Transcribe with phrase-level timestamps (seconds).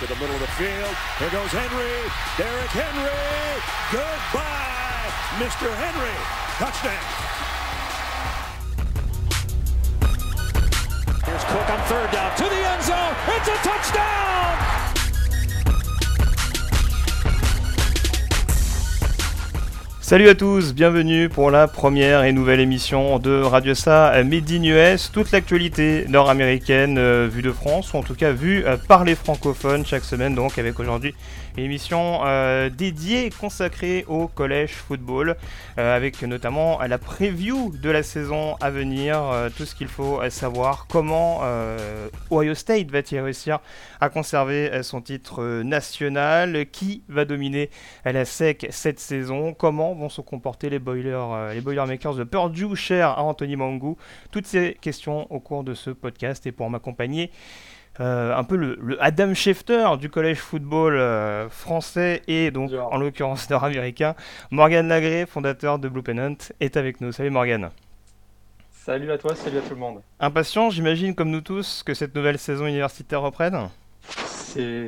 [0.00, 0.94] to the middle of the field.
[1.18, 1.90] Here goes Henry.
[2.36, 3.10] Derrick Henry.
[3.90, 5.10] Goodbye,
[5.42, 5.74] Mr.
[5.74, 6.14] Henry.
[6.54, 7.38] Touchdown.
[11.26, 13.14] Here's Cook on third down to the end zone.
[13.26, 14.77] It's a touchdown.
[20.08, 24.62] Salut à tous, bienvenue pour la première et nouvelle émission de Radio Sa Made in
[24.62, 25.10] US.
[25.12, 29.14] Toute l'actualité nord-américaine euh, vue de France, ou en tout cas vue euh, par les
[29.14, 31.14] francophones chaque semaine, donc avec aujourd'hui
[31.58, 35.36] une émission euh, dédiée, consacrée au collège football,
[35.76, 39.20] avec notamment la preview de la saison à venir,
[39.56, 41.40] tout ce qu'il faut savoir, comment
[42.30, 43.58] Ohio State va-t-il réussir
[44.00, 47.70] à conserver son titre national, qui va dominer
[48.04, 52.76] la SEC cette saison, comment vont se comporter les, boilers, euh, les Boilermakers de Purdue,
[52.76, 53.96] cher à Anthony Mangou
[54.30, 57.30] Toutes ces questions au cours de ce podcast et pour m'accompagner.
[58.00, 63.50] Euh, un peu le, Adam Schefter du collège football euh, français et donc en l'occurrence
[63.50, 64.14] nord-américain.
[64.50, 67.10] Morgan Lagré, fondateur de Blue Pennant, est avec nous.
[67.10, 67.70] Salut Morgan.
[68.70, 70.00] Salut à toi, salut à tout le monde.
[70.20, 73.68] Impatient, j'imagine, comme nous tous, que cette nouvelle saison universitaire reprenne?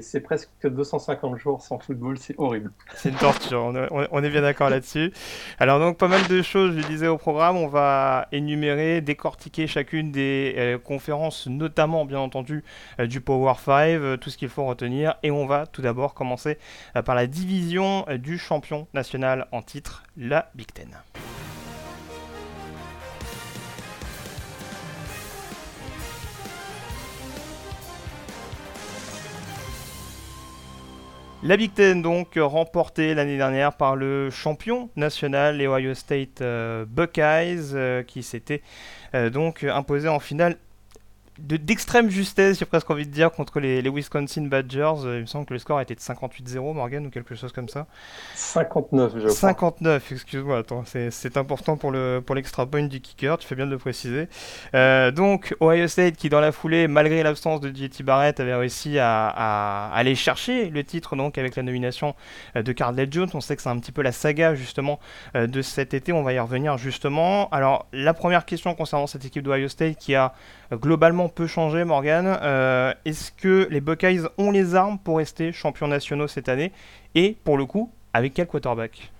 [0.00, 2.72] C'est presque 250 jours sans football, c'est horrible.
[2.94, 5.12] C'est une torture, on, est bien d'accord là-dessus.
[5.58, 10.12] Alors donc pas mal de choses, je disais au programme, on va énumérer, décortiquer chacune
[10.12, 12.64] des euh, conférences, notamment bien entendu
[12.98, 16.14] euh, du Power 5, euh, tout ce qu'il faut retenir, et on va tout d'abord
[16.14, 16.58] commencer
[17.04, 20.88] par la division du champion national en titre, la Big Ten.
[31.42, 36.84] La Big Ten donc remportée l'année dernière par le champion national les Ohio State euh,
[36.86, 38.60] Buckeyes euh, qui s'était
[39.14, 40.58] euh, donc imposé en finale
[41.40, 45.04] d'extrême justesse, j'ai presque envie de dire, contre les, Wisconsin Badgers.
[45.04, 47.68] Euh, il me semble que le score était de 58-0, Morgan, ou quelque chose comme
[47.68, 47.86] ça.
[48.34, 49.30] 59, je crois.
[49.30, 53.70] 59, excuse-moi, attends, c'est important pour l'extra pour point du kicker, tu fais bien de
[53.70, 54.28] le préciser.
[54.74, 58.98] Euh, donc, Ohio State qui, dans la foulée, malgré l'absence de JT Barrett, avait réussi
[58.98, 62.14] à, aller chercher le titre, donc, avec la nomination
[62.56, 63.30] euh, de Cardell Jones.
[63.34, 65.00] On sait que c'est un petit peu la saga, justement,
[65.34, 66.12] de cet été.
[66.12, 67.48] On va y revenir, justement.
[67.50, 70.34] Alors, la première question concernant cette équipe d'Ohio State qui a
[70.72, 72.26] globalement peut changer, Morgan.
[72.26, 76.72] Euh, est-ce que les Buckeyes ont les armes pour rester champions nationaux cette année
[77.14, 79.12] Et pour le coup, avec quel quarterback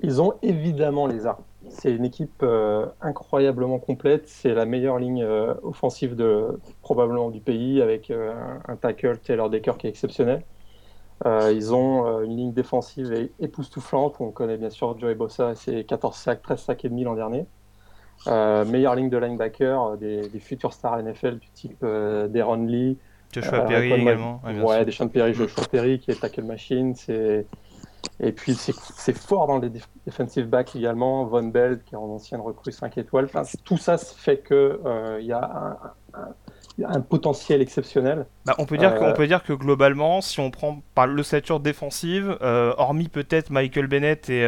[0.00, 1.42] Ils ont évidemment les armes.
[1.68, 4.28] C'est une équipe euh, incroyablement complète.
[4.28, 9.76] C'est la meilleure ligne euh, offensive de, probablement du pays, avec un, tackle Taylor Decker
[9.78, 10.42] qui est exceptionnel.
[11.24, 14.16] ils ont une ligne défensive époustouflante.
[14.20, 17.14] On connaît bien sûr Joey Bossa et ses 14 sacs, 13 sacs et demi l'an
[17.14, 17.46] dernier.
[18.26, 22.64] Euh, meilleure ligne de linebacker, euh, des, des, futurs stars NFL du type euh, Deron
[22.64, 22.96] Lee.
[23.32, 24.40] Joshua Perry également.
[24.62, 26.94] Ouais, Deshaun Perry, Joshua Perry qui est tackle machine.
[28.20, 29.70] Et puis c'est fort dans les
[30.06, 31.24] defensive backs également.
[31.24, 33.24] Von Bell qui est en ancienne recrue 5 étoiles.
[33.24, 34.78] Enfin, tout ça fait qu'il
[35.20, 35.76] il y a
[36.84, 38.26] un, potentiel exceptionnel.
[38.46, 42.38] Bah, on, peut dire que, peut dire que globalement, si on prend par l'ossature défensive,
[42.40, 44.46] hormis peut-être Michael Bennett et,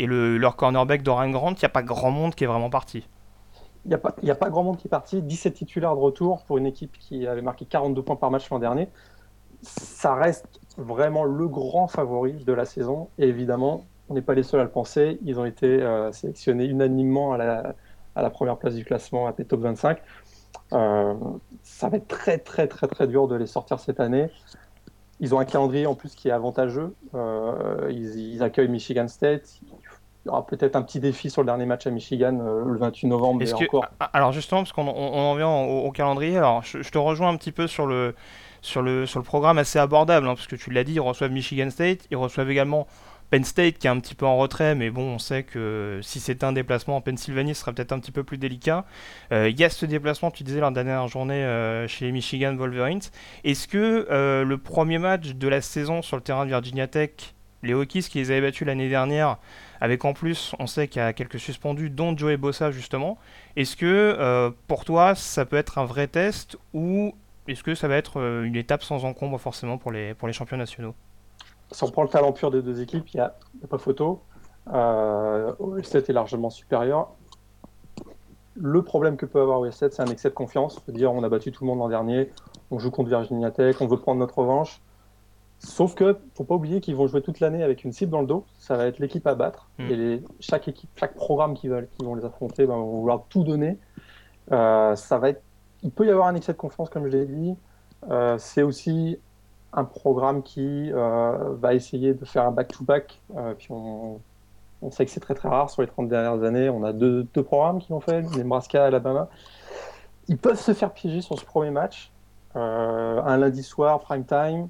[0.00, 2.70] et le, leur cornerback Doran Grant, il n'y a pas grand monde qui est vraiment
[2.70, 3.06] parti.
[3.84, 5.20] Il n'y a, pas, a pas grand monde qui est parti.
[5.20, 8.58] 17 titulaires de retour pour une équipe qui avait marqué 42 points par match l'an
[8.58, 8.88] dernier.
[9.60, 13.08] Ça reste vraiment le grand favori de la saison.
[13.18, 15.18] Et évidemment, on n'est pas les seuls à le penser.
[15.22, 17.74] Ils ont été euh, sélectionnés unanimement à la,
[18.14, 19.98] à la, première place du classement à Top 25.
[20.72, 21.14] Euh,
[21.62, 24.30] ça va être très très très très dur de les sortir cette année.
[25.20, 26.94] Ils ont un calendrier en plus qui est avantageux.
[27.14, 29.60] Euh, ils, accueillent Michigan State,
[30.24, 32.78] il y aura peut-être un petit défi sur le dernier match à Michigan euh, le
[32.78, 33.54] 28 novembre.
[33.54, 33.86] encore...
[34.00, 37.52] Ah, alors justement, parce qu'on en vient au, calendrier, alors je, te rejoins un petit
[37.52, 38.14] peu sur le,
[38.60, 41.32] sur le, sur le programme assez abordable, hein, parce que tu l'as dit, ils reçoivent
[41.32, 42.86] Michigan State, ils reçoivent également
[43.30, 46.20] Penn State qui est un petit peu en retrait, mais bon, on sait que si
[46.20, 48.84] c'était un déplacement en Pennsylvanie, ce serait peut-être un petit peu plus délicat.
[49.32, 52.54] Euh, il y a ce déplacement, tu disais, la dernière journée euh, chez les Michigan
[52.56, 53.00] Wolverines.
[53.44, 54.06] Est-ce que
[54.44, 57.10] le premier match de la saison sur le terrain de Virginia Tech,
[57.62, 59.38] les Hokies qui les avaient battus l'année dernière,
[59.80, 63.18] avec en plus, on sait qu'il y a quelques suspendus, dont Joey Bossa justement.
[63.56, 67.14] Est-ce que euh, pour toi, ça peut être un vrai test ou
[67.48, 70.34] est-ce que ça va être euh, une étape sans encombre forcément pour les, pour les
[70.34, 70.94] champions nationaux?
[71.72, 73.34] Si on prend le talent pur des deux équipes, il n'y a,
[73.68, 74.22] pas photo.
[74.72, 77.12] Euh, 7 est largement supérieur.
[78.56, 80.80] Le problème que peut avoir OS7, c'est un excès de confiance.
[80.88, 82.30] dire on a battu tout le monde l'an dernier,
[82.70, 84.82] on joue contre Virginia Tech, on veut prendre notre revanche.
[85.60, 88.26] Sauf que, faut pas oublier qu'ils vont jouer toute l'année avec une cible dans le
[88.26, 88.46] dos.
[88.58, 89.68] Ça va être l'équipe à battre.
[89.78, 89.90] Hmm.
[89.90, 93.44] Et chaque équipe, chaque programme qui, va, qui vont les affronter ben, vont vouloir tout
[93.44, 93.78] donner.
[94.52, 95.42] Euh, ça va être,
[95.82, 97.54] il peut y avoir un excès de confiance, comme je l'ai dit.
[98.38, 99.18] c'est aussi
[99.74, 103.20] un programme qui va essayer de faire un back-to-back.
[103.58, 104.18] puis on,
[104.80, 106.70] on, sait que c'est très très rare sur les 30 dernières années.
[106.70, 109.28] On a deux, deux programmes qui l'ont fait, Nebraska et Alabama.
[110.28, 112.10] Ils peuvent se faire piéger sur ce premier match.
[112.54, 114.68] un lundi soir, prime time,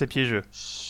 [0.00, 0.42] c'est piégeux.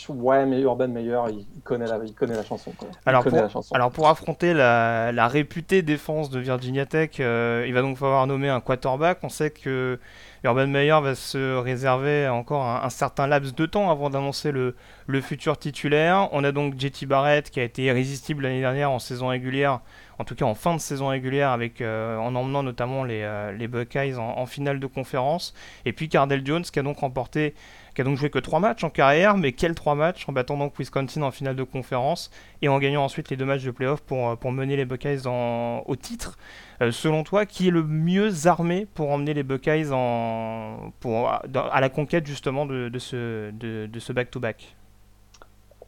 [0.08, 2.72] Ouais, mais Urban Meyer, il connaît la, il connaît la chanson.
[3.04, 7.96] Alors, pour, alors pour affronter la, réputée défense de Virginia Tech, euh, il va donc
[7.96, 9.18] falloir nommer un quarterback.
[9.24, 9.98] On sait que
[10.44, 14.76] Urban Meyer va se réserver encore un, certain laps de temps avant d'annoncer le,
[15.06, 16.28] le, futur titulaire.
[16.32, 19.80] On a donc JT Barrett qui a été irrésistible l'année dernière en saison régulière,
[20.18, 23.52] en tout cas en fin de saison régulière, avec, euh, en emmenant notamment les, euh,
[23.52, 25.52] les Buckeyes en, en, finale de conférence.
[25.84, 27.54] Et puis Cardell Jones qui a donc remporté
[28.00, 30.56] qui a donc joué que 3 matchs en carrière, mais quels 3 matchs en battant
[30.56, 32.30] donc Wisconsin en finale de conférence
[32.62, 35.26] et en gagnant ensuite les deux matchs de playoff pour, euh, pour mener les Buckeyes
[35.26, 36.38] au titre?
[36.80, 41.88] Euh, selon toi, qui est le mieux armé pour emmener les Buckeyes en, à la
[41.90, 44.76] conquête justement de, ce de, ce back-to-back?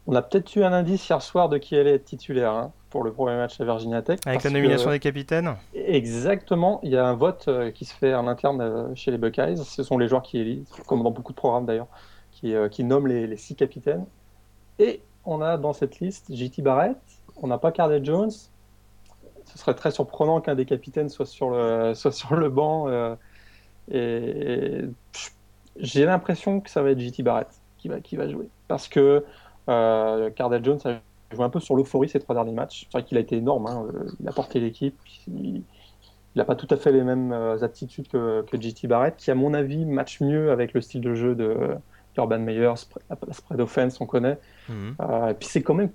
[0.06, 2.52] On a peut-être eu un indice hier soir de qui allait être titulaire.
[2.52, 4.20] Hein, pour le premier match à Virginia Tech.
[4.26, 6.78] Avec la nomination des capitaines Exactement.
[6.82, 9.56] Il y a un vote euh, qui se fait en interne chez les Buckeyes.
[9.56, 11.86] Ce sont les joueurs qui élisent, comme dans beaucoup de programmes d'ailleurs,
[12.32, 14.04] qui, qui nomment les, les, six capitaines.
[14.78, 16.98] Et on a dans cette liste JT Barrett,
[17.36, 18.30] on n'a pas Cardell Jones.
[18.30, 22.88] Ce serait très surprenant qu'un des capitaines soit sur le, soit sur le banc.
[22.88, 23.14] Euh,
[23.90, 24.82] et,
[25.76, 27.48] j'ai l'impression que ça va être JT Barrett
[27.78, 28.48] qui va, qui va jouer.
[28.68, 29.24] Parce que
[29.68, 31.00] euh, Cardell Jones a
[31.34, 32.86] joué un peu sur l'euphorie ces trois derniers matchs.
[32.90, 33.66] C'est vrai qu'il a été énorme.
[33.66, 33.86] Hein.
[34.20, 34.98] Il a porté l'équipe.
[35.26, 35.62] Il
[36.36, 39.34] n'a pas tout à fait les mêmes euh, aptitudes que, que JT Barrett, qui, à
[39.34, 41.76] mon avis, match mieux avec le style de jeu de,
[42.16, 42.72] Urban Meyer,
[43.08, 44.38] la spread offense, on connaît.
[44.68, 44.96] Mhm.
[45.00, 45.90] Euh, et puis c'est quand même,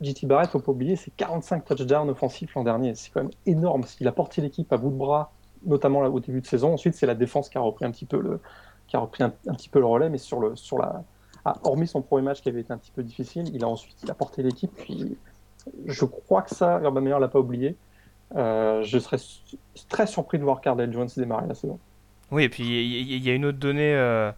[0.00, 2.94] JT Barrett, faut pas oublier, c'est 45 touchdowns offensifs l'an dernier.
[2.94, 3.84] C'est quand même énorme.
[4.00, 5.32] Il a porté l'équipe à bout de bras,
[5.64, 6.72] notamment au début de saison.
[6.72, 8.40] Ensuite, c'est la défense qui a repris un petit peu le,
[8.86, 11.02] qui a repris un, petit peu le relais, mais sur le, sur la,
[11.44, 13.96] ah, hormis son premier match qui avait été un petit peu difficile, il a ensuite
[14.02, 14.72] il a porté l'équipe.
[14.76, 15.16] Puis
[15.86, 17.76] je crois que ça, Urban Meyer l'a pas oublié.
[18.36, 19.18] Euh, je serais
[19.88, 21.78] très surpris de voir Cardell Jones démarrer la saison.
[22.30, 23.94] Oui, et puis il y, a une autre donnée.
[23.94, 24.30] Euh,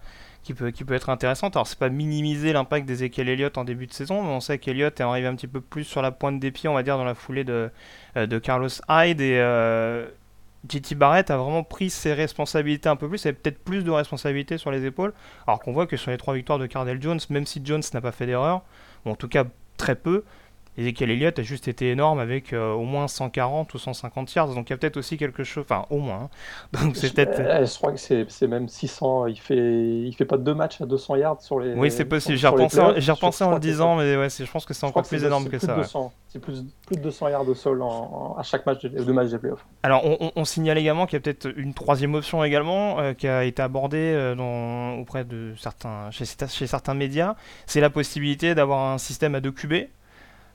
[0.43, 1.55] qui peut, être intéressante.
[1.55, 4.99] Alors, c'est pas minimiser l'impact d'Ezekiel Elliott en début de saison, mais on sait qu'Elliott
[4.99, 7.05] est arrivé un petit peu plus sur la pointe des pieds, on va dire, dans
[7.05, 7.71] la foulée de,
[8.17, 9.21] euh, Carlos Hyde.
[9.21, 9.39] Et
[10.69, 14.59] JT Barrett a vraiment pris ses responsabilités un peu plus, et peut-être plus de responsabilités
[14.59, 15.13] sur les épaules.
[15.47, 18.01] Alors qu'on voit que sur les trois victoires de Cardell Jones, même si Jones n'a
[18.01, 18.63] pas fait d'erreur,
[19.05, 19.45] en tout cas
[19.77, 20.25] très peu,
[20.79, 24.71] Ezekiel Elliott a juste été énorme avec euh, au moins 140 ou 150 yards, donc
[24.71, 26.23] il y a peut-être aussi quelque chose, enfin au moins.
[26.25, 26.29] Hein.
[26.83, 27.37] Donc c'est peut-être.
[27.37, 29.27] Je, crois que c'est même 600.
[29.27, 31.75] Il fait il fait pas deux matchs à 200 yards sur les.
[31.75, 32.39] Oui c'est possible.
[32.39, 35.59] J'ai repensé, en le disant, mais ouais, je pense que c'est encore plus énorme que
[35.59, 35.77] ça.
[36.29, 37.83] C'est plus, plus, de 200 yards au sol
[38.39, 39.67] à chaque match, de, deux matchs des playoffs.
[39.83, 40.03] Alors
[40.35, 43.61] on, signale également qu'il y a peut-être une troisième option également euh, qui a été
[43.61, 47.35] abordée euh, dans, auprès de certains chez, chez certains médias,
[47.67, 49.75] c'est la possibilité d'avoir un système à deux QB.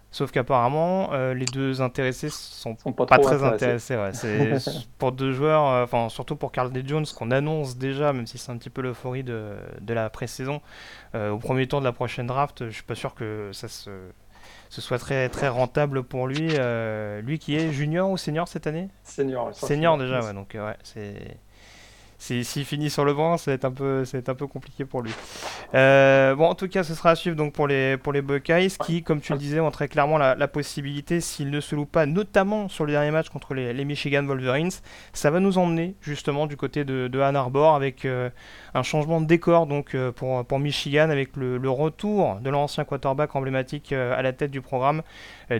[0.09, 3.97] Sauf qu'apparemment, euh, les deux intéressés sont, sont pas, très intéressés.
[4.97, 6.81] pour deux joueurs, euh, enfin surtout pour Carl D.
[6.85, 10.61] Jones, qu'on annonce déjà, même si c'est un petit peu l'euphorie de, de, la pré-saison,
[11.13, 13.89] euh, au premier tour de la prochaine draft, je suis pas sûr que ça se,
[14.69, 16.53] ce soit très, très rentable pour lui.
[17.21, 18.87] lui qui est junior ou senior cette année?
[19.03, 19.53] Senior.
[19.53, 21.37] Senior déjà, ouais, donc ouais, c'est
[22.17, 25.11] s'il finit sur le banc, être un peu, un peu compliqué pour lui.
[25.75, 28.71] Euh, bon, en tout cas, ce sera à suivre donc pour les, pour les Buckeyes
[28.83, 32.05] qui, comme tu le disais, ont très clairement la, possibilité, s'ils ne se louent pas,
[32.05, 34.71] notamment sur le dernier match contre les, les, Michigan Wolverines,
[35.13, 38.29] ça va nous emmener justement du côté de, de Ann Arbor avec euh,
[38.73, 42.85] un changement de décor donc euh, pour, pour Michigan avec le, le retour de l'ancien
[42.85, 45.01] quarterback emblématique à la tête du programme,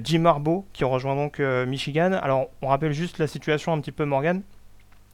[0.03, 2.13] Jim Harbaugh, qui rejoint donc Michigan.
[2.13, 4.41] Alors, on rappelle juste la situation un petit peu, Morgan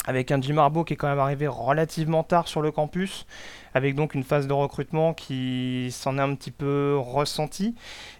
[0.05, 3.25] avec un Jim Harbaugh qui est quand même arrivé relativement tard sur le campus,
[3.74, 7.75] avec donc une phase de recrutement qui s'en est un petit peu ressentie,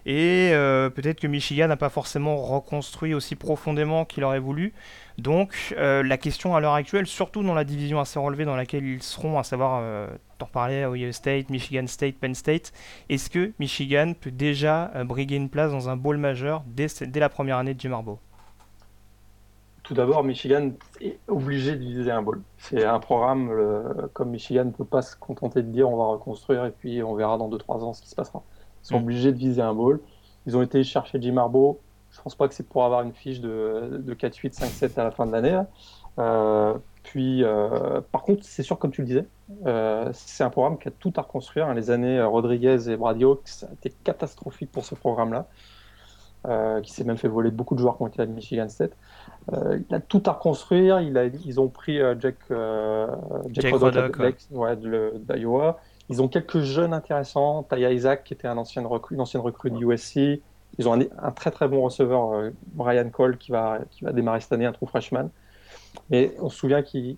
[0.06, 4.72] et euh, peut-être que Michigan n'a pas forcément reconstruit aussi profondément qu'il aurait voulu.
[5.18, 8.84] Donc euh, la question à l'heure actuelle, surtout dans la division assez relevée dans laquelle
[8.84, 12.72] ils seront, à savoir, euh, t'en parlais, Ohio State, Michigan State, Penn State,
[13.08, 17.28] est-ce que Michigan peut déjà euh, briguer une place dans un bowl majeur dès, la
[17.28, 18.18] première année de Jim Harbaugh?
[19.84, 22.42] Tout d'abord, Michigan est obligé de viser un bowl.
[22.58, 23.50] C'est un programme,
[24.12, 27.14] comme Michigan ne peut pas se contenter de dire on va reconstruire et puis on
[27.14, 28.42] verra dans 2-3 ans ce qui se passera.
[28.82, 29.02] Ils sont mm.
[29.02, 30.00] obligés de viser un bowl.
[30.46, 31.78] Ils ont été chercher Jim Harbaugh.
[32.10, 35.10] Je pense pas que c'est pour avoir une fiche de, de 4-8, 5-7 à la
[35.10, 35.60] fin de l'année.
[36.18, 39.26] Euh, puis, euh, par contre, c'est sûr, comme tu le disais,
[39.66, 41.72] euh, c'est un programme qui a tout à reconstruire.
[41.74, 45.46] Les années Rodriguez et Brady ça a été catastrophique pour ce programme-là.
[46.82, 48.92] Qui s'est même fait voler beaucoup de joueurs qui ont été à Michigan State.
[49.52, 51.00] il a tout à reconstruire.
[51.00, 52.36] Il a, ils ont pris Jack,
[53.50, 53.72] Jack,
[55.28, 55.78] d'Iowa.
[56.10, 57.62] Ils ont quelques jeunes intéressants.
[57.62, 60.42] Taya Isaac, qui était un ancien recrue, une ancienne recrue de USC.
[60.76, 64.52] Ils ont un, très très bon receveur, Brian Cole, qui va, qui va démarrer cette
[64.52, 65.30] année, un trou freshman.
[66.10, 67.16] Mais on se souvient qu'ils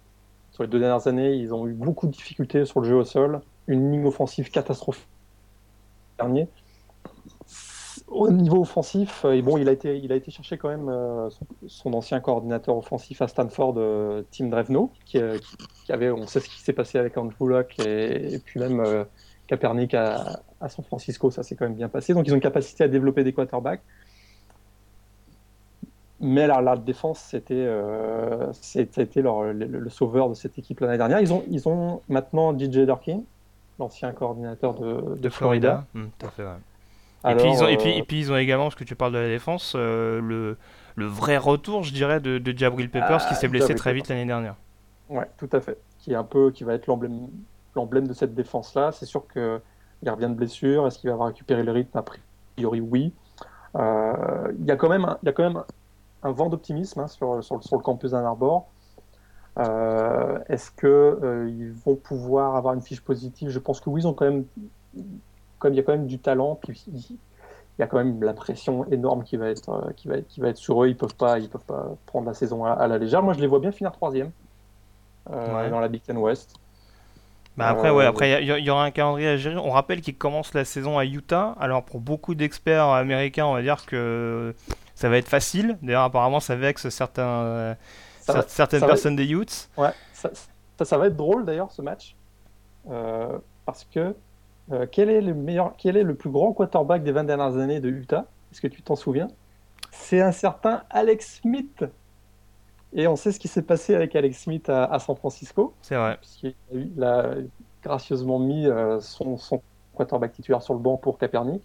[0.57, 3.05] sur les deux dernières années, ils ont eu beaucoup de difficultés sur le jeu au
[3.05, 5.07] sol, une ligne offensive catastrophique
[6.17, 6.49] dernier.
[8.09, 11.29] Au niveau offensif, et bon, il a été, il a été chercher quand même euh,
[11.67, 15.39] son, ancien coordinateur offensif à Stanford, euh, Tim Drevno, qui, euh,
[15.85, 19.05] qui, avait, on sait ce qui s'est passé avec Andrew Luck et, puis même
[19.49, 22.15] Kaepernick à, à, San Francisco, ça s'est quand même bien passé.
[22.15, 23.83] Donc ils ont une capacité à développer des quarterbacks.
[26.21, 31.21] Mais la, la défense, c'était euh, été le, le, sauveur de cette équipe l'année dernière.
[31.21, 33.23] Ils ont, ils ont maintenant DJ Durkin,
[33.79, 35.85] l'ancien coordinateur de, de, Florida.
[35.95, 36.45] Hum, tout à fait,
[37.25, 38.95] et, puis ils ont, et, puis, euh, et puis ils ont également, parce que tu
[38.95, 40.57] parles de la défense, euh, le,
[40.95, 44.09] le vrai retour, je dirais, de, de Jabril Peppers qui ah, s'est blessé très vite
[44.09, 44.57] l'année dernière.
[45.09, 45.79] Ouais, tout à fait.
[45.99, 47.29] Qui est un peu, qui va être l'emblème,
[47.75, 48.93] l'emblème de cette défense-là.
[48.93, 50.87] C'est sûr qu'il revient de blessure.
[50.87, 51.99] Est-ce qu'il va avoir récupéré le rythme?
[51.99, 53.13] A priori, oui.
[53.75, 55.63] Il y a quand même, il y a quand même
[56.23, 58.69] un vent d'optimisme hein, sur, sur, le campus d'Ann Arbor.
[59.59, 63.49] Euh, est-ce qu'ils euh, vont pouvoir avoir une fiche positive?
[63.49, 64.45] Je pense que oui, ils ont quand même,
[65.59, 67.19] comme il y a quand même du talent, puis il
[67.79, 70.41] y a quand même la pression énorme qui va être, euh, qui va être, qui
[70.41, 70.89] va être sur eux.
[70.89, 73.23] Ils peuvent pas, ils peuvent pas prendre la saison à, la légère.
[73.23, 74.31] Moi, je les vois bien finir troisième
[75.29, 76.55] dans la Big Ten West.
[77.57, 79.57] Bah après, ouais, après il y, aura un calendrier à gérer.
[79.57, 81.57] On rappelle qu'ils commencent la saison à Utah.
[81.59, 84.55] Alors pour beaucoup d'experts américains, on va dire que
[84.95, 85.79] ça va être facile.
[85.83, 87.75] D'ailleurs, apparemment, ça vexe certains, euh,
[88.47, 89.71] certaines personnes des Utes.
[89.79, 90.31] Ouais, ça,
[90.83, 92.15] ça, va être drôle d'ailleurs ce match.
[92.91, 94.15] Euh, parce que
[94.73, 97.81] euh, quel, est le meilleur, quel est le plus grand quarterback des 20 dernières années
[97.81, 98.27] de Utah?
[98.53, 99.29] Est-ce que tu t'en souviens?
[99.93, 101.85] C'est un certain Alex Smith.
[102.93, 105.75] Et on sait ce qui s'est passé avec Alex Smith à, San Francisco.
[105.83, 106.17] C'est vrai.
[106.19, 107.35] Puisqu'il a,
[107.83, 108.67] gracieusement mis
[109.01, 109.63] son, son,
[109.95, 111.63] quarterback titulaire sur le banc pour Capernic.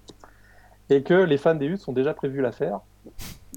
[0.90, 2.82] Et que les fans des Utes ont déjà prévu l'affaire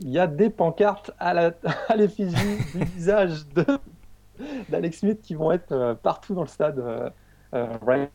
[0.00, 1.52] il y a des pancartes à
[1.96, 3.46] l'effigie du visage
[4.68, 6.82] d'Alex Smith qui vont être euh, partout dans le stade.
[7.54, 8.08] Euh, euh,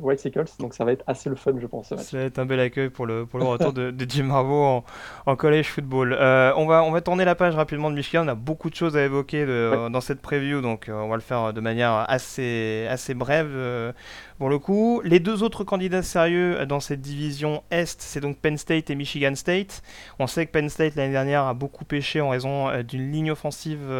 [0.00, 1.88] White Sickles, donc ça va être assez le fun, je pense.
[1.88, 4.84] Ça va être un bel accueil pour le, pour le retour de, Jim Harbaugh en,
[5.24, 6.12] en college football.
[6.12, 8.24] Euh, on, va, on va tourner la page rapidement de Michigan.
[8.24, 9.46] On a beaucoup de choses à évoquer
[9.90, 13.94] dans cette preview, donc euh, on va le faire de manière assez, assez brève
[14.38, 15.00] pour le coup.
[15.04, 19.34] Les deux autres candidats sérieux dans cette division Est, c'est donc Penn State et Michigan
[19.34, 19.82] State.
[20.18, 23.90] On sait que Penn State l'année dernière a beaucoup pêché en raison d'une ligne offensive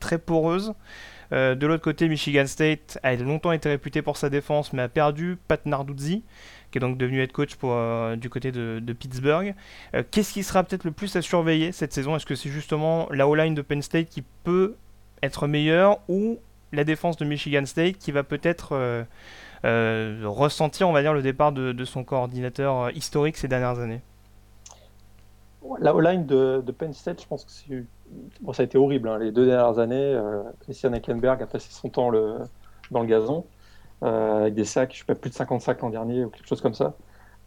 [0.00, 0.74] très poreuse.
[1.32, 4.88] Euh, de l'autre côté, Michigan State a longtemps été réputé pour sa défense, mais a
[4.88, 6.24] perdu Pat Narduzzi,
[6.70, 9.54] qui est donc devenu head coach euh, du côté de, Pittsburgh.
[9.94, 12.16] Euh, qu'est-ce qui sera peut-être le plus à surveiller cette saison?
[12.16, 14.76] Est-ce que c'est justement la O-line de Penn State qui peut
[15.22, 16.38] être meilleure ou
[16.72, 19.06] la défense de Michigan State qui va peut-être
[19.64, 24.00] ressentir, on va dire, le départ de, son coordinateur historique ces dernières années?
[25.80, 27.84] La O-line de, Penn State, je pense que c'est
[28.40, 29.08] bon, ça a été horrible.
[29.08, 29.18] Hein.
[29.18, 32.36] Les deux dernières années, euh, Christian Eckenberg a passé son temps le,
[32.90, 33.44] dans le gazon,
[34.02, 36.46] euh, avec des sacs, je sais pas, plus de 50 sacs l'an dernier ou quelque
[36.46, 36.94] chose comme ça.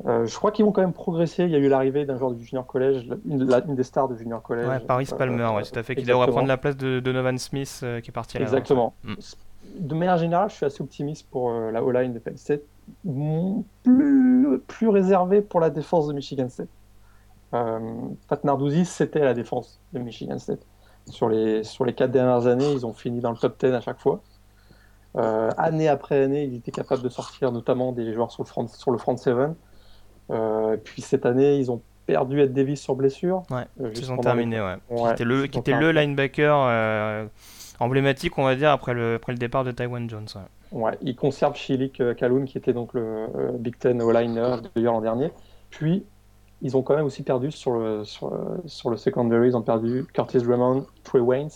[0.07, 1.43] Euh, je crois qu'ils vont quand même progresser.
[1.43, 4.41] Il y a eu l'arrivée d'un joueur du junior collège, une, des stars du junior
[4.41, 4.67] collège.
[4.67, 7.85] Ouais, Paris Palmer, ouais, tout à fait, qui devrait prendre la place de Donovan Smith
[8.01, 8.93] qui est parti à Exactement.
[9.03, 9.13] Mm.
[9.79, 12.61] De manière générale, je suis assez optimiste pour la O-line de Penn State,
[13.83, 16.67] plus, plus réservé pour la défense de Michigan State.
[17.53, 17.79] Euh,
[18.27, 20.65] Pat Narduzzi, c'était la défense de Michigan State.
[21.07, 23.81] Sur les, sur les quatre dernières années, ils ont fini dans le top 10 à
[23.81, 24.21] chaque fois.
[25.17, 28.67] Euh, année après année, ils étaient capables de sortir notamment des joueurs sur le front,
[28.67, 29.55] sur le front seven.
[30.29, 33.43] Euh, puis cette année, ils ont perdu Ed Davis sur blessure.
[33.49, 34.75] Ouais, ils ont terminé, ouais.
[34.87, 37.27] Qui était le, qui était le linebacker
[37.79, 40.27] emblématique, on va dire, après le, après le départ de Taiwan Jones.
[40.71, 43.27] Ouais, ils conservent Shilik Kaloun, qui était donc le
[43.59, 45.31] Big Ten O-liner de l'an dernier.
[45.69, 46.05] Puis
[46.61, 48.31] ils ont quand même aussi perdu sur le, sur,
[48.65, 51.49] sur secondary, ils ont perdu Curtis Drummond, Trey Waynes.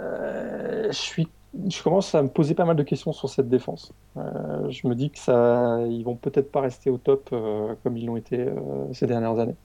[0.00, 1.28] Euh, je, suis,
[1.68, 3.92] je commence à me poser pas mal de questions sur cette défense.
[4.16, 7.96] Euh, je me dis que ça, ils vont peut-être pas rester au top euh, comme
[7.96, 8.46] ils l'ont été
[8.92, 9.56] ces dernières années.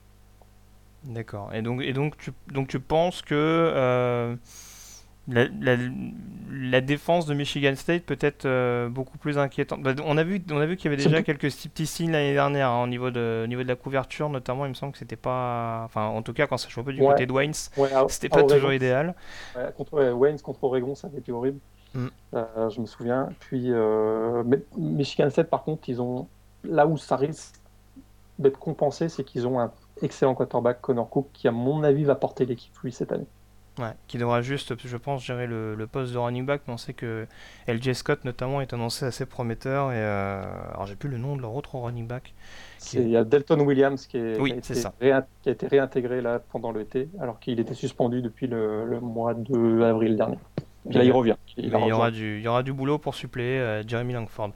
[1.04, 1.54] D'accord.
[1.54, 4.38] Et donc, et donc, tu, donc tu penses que
[5.28, 9.82] la, défense de Michigan State peut être euh, beaucoup plus inquiétante.
[9.82, 12.34] Bah, on a vu, on a vu qu'il y avait déjà quelques petits signes l'année
[12.34, 14.66] dernière hein, au niveau de, niveau de la couverture, notamment.
[14.66, 17.26] Il me semble que c'était pas, enfin, en tout cas, quand ça jouait du côté
[17.26, 17.54] de Waynes,
[18.08, 19.16] c'était pas toujours idéal.
[19.78, 21.60] contre Waynes contre Oregon, ça avait été horrible.
[21.94, 22.08] Mm.
[22.34, 23.30] Euh, je me souviens.
[23.40, 24.44] Puis euh,
[24.78, 26.28] Michigan State, par contre, ils ont
[26.64, 27.56] là où ça risque
[28.40, 32.16] d'être compensé, c'est qu'ils ont un excellent quarterback Connor Cook qui, à mon avis, va
[32.16, 33.28] porter l'équipe lui cette année.
[33.80, 36.78] Ouais, qui devra juste, je pense, gérer le, le, poste de running back, mais on
[36.78, 37.26] sait que
[37.68, 39.92] LJ Scott notamment est annoncé assez prometteur.
[39.92, 42.36] Et euh, alors j'ai plus le nom de leur autre running back.
[42.94, 44.94] Il y a Delton Williams qui, est, oui, qui, a été ça.
[45.00, 49.34] qui, a été réintégré là pendant l'été, alors qu'il était suspendu depuis le, le mois
[49.34, 50.38] de avril dernier.
[50.88, 51.36] Puis là, il revient.
[51.58, 54.52] Il, il, y aura du, il y aura du boulot pour suppléer euh, Jeremy Langford.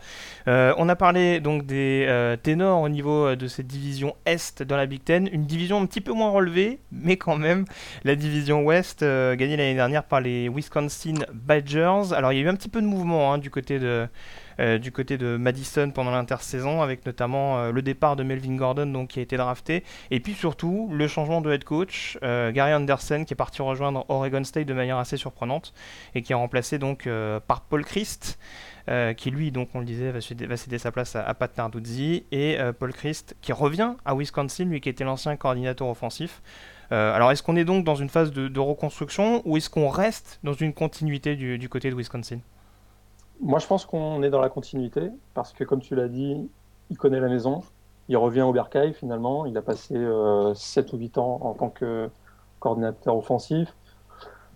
[0.47, 4.77] Euh, on a parlé donc des euh, ténors au niveau de cette division Est dans
[4.77, 5.29] la Big Ten.
[5.31, 7.65] Une division un petit peu moins relevée, mais quand même
[8.03, 12.13] la division Ouest gagnée l'année dernière par les Wisconsin Badgers.
[12.13, 14.07] Alors il y a eu un petit peu de mouvement hein, du côté de.
[14.59, 18.87] Euh, du côté de Madison pendant l'intersaison, avec notamment euh, le départ de Melvin Gordon
[18.87, 22.73] donc, qui a été drafté, et puis surtout le changement de head coach, euh, Gary
[22.73, 25.73] Anderson qui est parti rejoindre Oregon State de manière assez surprenante,
[26.15, 27.09] et qui est remplacé donc
[27.47, 28.39] par Paul Christ.
[29.17, 32.93] qui lui, donc on le disait, va céder, sa place à, Pat Narduzzi, et Paul
[32.93, 36.41] Christ qui revient à Wisconsin, lui qui était l'ancien coordinateur offensif.
[36.91, 40.39] Euh, alors est-ce qu'on est donc dans une phase de, reconstruction ou est-ce qu'on reste
[40.43, 42.39] dans une continuité du, du côté de Wisconsin?
[43.41, 46.49] Moi, je pense qu'on est dans la continuité parce que, comme tu l'as dit,
[46.89, 47.61] il connaît la maison.
[48.09, 49.45] Il revient au Bercail finalement.
[49.45, 52.09] Il a passé euh, 7 ou 8 ans en tant que
[52.59, 53.75] coordinateur offensif.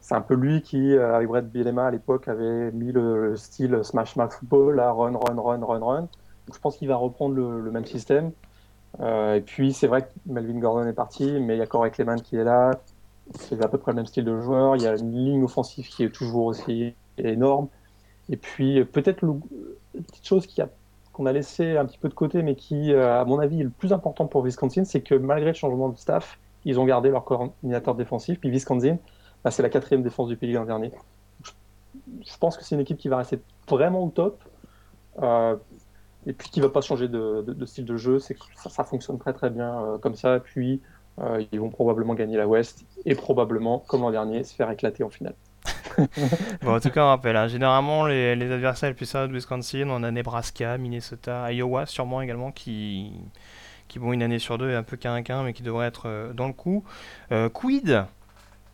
[0.01, 3.81] C'est un peu lui qui, euh, avec Brett Bielema à l'époque, avait mis le, style
[3.84, 6.01] Smash Mouth Football, là, run, run, run, run, run.
[6.01, 6.10] Donc,
[6.55, 8.31] je pense qu'il va reprendre le, même système.
[9.00, 11.91] Euh, et puis, c'est vrai que Melvin Gordon est parti, mais il y a Corey
[11.91, 12.72] Clement qui est là.
[13.36, 14.75] C'est à peu près le même style de joueur.
[14.75, 17.67] Il y a une ligne offensive qui est toujours aussi énorme.
[18.29, 19.39] Et puis peut-être une
[20.03, 20.48] petite chose
[21.13, 23.70] qu'on a laissé un petit peu de côté, mais qui, à mon avis, est le
[23.70, 27.24] plus important pour Wisconsin, c'est que malgré le changement de staff, ils ont gardé leur
[27.24, 28.39] coordinateur défensif.
[28.39, 28.98] Puis Wisconsin,
[29.44, 30.92] bah, c'est la quatrième défense du pays l'an dernier.
[32.24, 34.42] Je, pense que c'est une équipe qui va rester vraiment au top.
[35.22, 35.56] Euh,
[36.27, 38.20] et puis qui va pas changer de, style de jeu.
[38.20, 40.40] C'est ça, ça, fonctionne très très bien euh, comme ça.
[40.40, 40.82] Puis
[41.20, 45.04] euh, ils vont probablement gagner la West et probablement, comme l'an dernier, se faire éclater
[45.04, 45.36] en finale.
[46.62, 50.04] bon, en tout cas, on rappelle, hein, généralement, les, adversaires les plus de Wisconsin, on
[50.04, 53.12] a Nebraska, Minnesota, Iowa, sûrement également, qui,
[53.88, 56.86] qui une année sur deux, un peu qu'un mais qui devraient être dans le coup.
[57.54, 58.06] Quid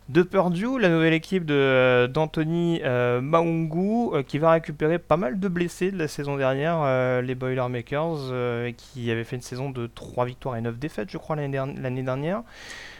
[0.08, 5.48] de Purdue, la nouvelle équipe d'Anthony euh, Maungu, euh, qui va récupérer pas mal de
[5.48, 8.32] blessés de la saison dernière, euh, les Boilermakers,
[8.76, 12.42] qui avaient fait une saison de 3 victoires et 9 défaites, je crois, l'année dernière.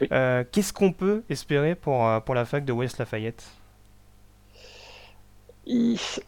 [0.01, 0.07] Oui.
[0.51, 3.45] Qu'est-ce qu'on peut espérer pour, pour la fac de West Lafayette?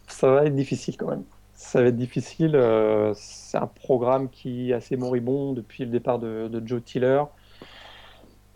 [0.07, 1.23] Ça va être difficile quand même.
[1.53, 2.55] Ça va être difficile.
[2.55, 7.23] Euh, c'est un programme qui est assez moribond depuis le départ de, de Joe Tiller.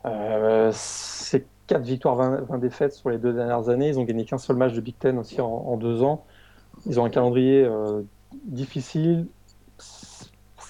[0.06, 3.90] Euh, c'est 4 victoires, 20, 20, défaites sur les deux dernières années.
[3.90, 6.26] Ils ont gagné qu'un seul match de Big Ten aussi en, deux ans.
[6.86, 8.02] Ils ont un calendrier euh,
[8.46, 9.28] difficile.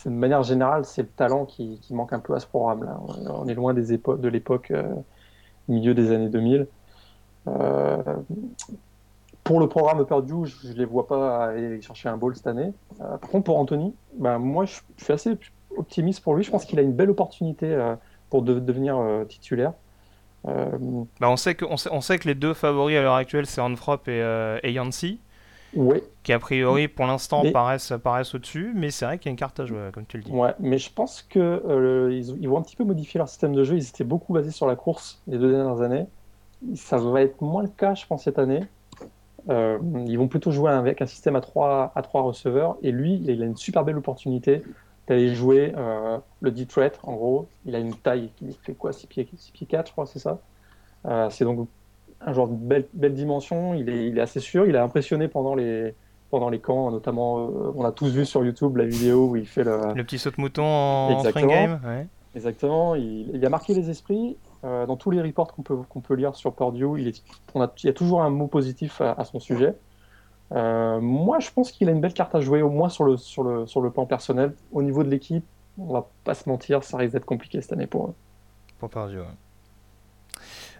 [0.06, 3.00] De manière générale, c'est le talent qui, manque un peu à ce programme-là.
[3.28, 4.94] On est loin de l'époque euh,
[5.68, 6.68] milieu des années 2000
[9.46, 12.74] pour le programme Purdue, je ne les vois pas aller chercher un ball cette année.
[13.00, 15.38] Euh, par contre, pour Anthony, bah, moi, je, suis assez
[15.78, 16.44] optimiste pour lui.
[16.44, 17.96] Je pense qu'il a une belle opportunité euh,
[18.32, 19.74] pour de, devenir euh, titulaire.
[20.46, 23.46] Bah, on, sait que, on, sait, on, sait que, les deux favoris à l'heure actuelle,
[23.46, 25.20] c'est Anfrop et, et Yancy.
[25.76, 26.02] Oui.
[26.24, 27.52] Qui, a priori, pour l'instant, mais...
[27.52, 28.72] paraissent, paraissent au-dessus.
[28.76, 30.32] Mais c'est vrai qu'il y a une carte à jouer, comme tu le dis.
[30.32, 33.76] Ouais, mais je pense qu'ils ils vont un petit peu modifier leur système de jeu.
[33.76, 36.06] Ils étaient beaucoup basés sur la course les deux dernières années.
[36.76, 38.62] Ça va être moins le cas, je pense, cette année.
[39.50, 39.78] Euh,
[40.08, 42.78] ils vont plutôt jouer avec un système à trois, à trois receveurs.
[42.82, 44.64] Et lui, il a une super belle opportunité
[45.08, 47.48] d'aller jouer euh, le deep threat, en gros.
[47.66, 50.20] Il a une taille qui fait quoi 6 pieds, 6 pieds 4, je crois, c'est
[50.20, 50.40] ça.
[51.06, 51.68] Euh, c'est donc
[52.22, 53.74] un joueur de belle, belle dimension.
[53.74, 54.66] Il est, il est, assez sûr.
[54.68, 55.94] Il a impressionné pendant les,
[56.32, 59.46] pendant les camps, notamment, euh, on a tous vu sur YouTube la vidéo où il
[59.46, 59.80] fait le.
[59.94, 61.80] Le petit saut de mouton en spring game.
[61.86, 62.08] Ouais.
[62.36, 62.96] Exactement.
[62.96, 64.38] Il, il, a marqué les esprits.
[64.64, 67.62] Euh, dans tous les reports qu'on peut, qu'on peut lire sur Purdue, il, est, on
[67.62, 69.76] a, il y a toujours un mot positif à, à son sujet.
[70.52, 73.18] Euh, moi, je pense qu'il a une belle carte à jouer, au moins sur le,
[73.18, 74.54] sur le, sur le plan personnel.
[74.72, 75.46] Au niveau de l'équipe,
[75.78, 78.14] on va pas se mentir, ça risque d'être compliqué cette année pour eux.
[78.80, 79.26] Pour Purdue, ouais.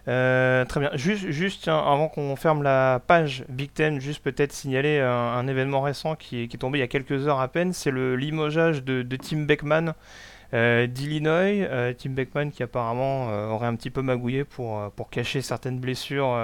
[0.08, 0.90] Euh, très bien.
[0.94, 6.44] Juste, avant qu'on ferme la page Big Ten, juste peut-être signaler un, événement récent qui
[6.44, 7.72] est, tombé il y a quelques heures à peine.
[7.72, 9.94] C'est le limogeage de, Tim Beckman
[10.54, 15.80] euh, d'Illinois, Tim Beckman qui apparemment aurait un petit peu magouillé pour, pour cacher certaines
[15.80, 16.36] blessures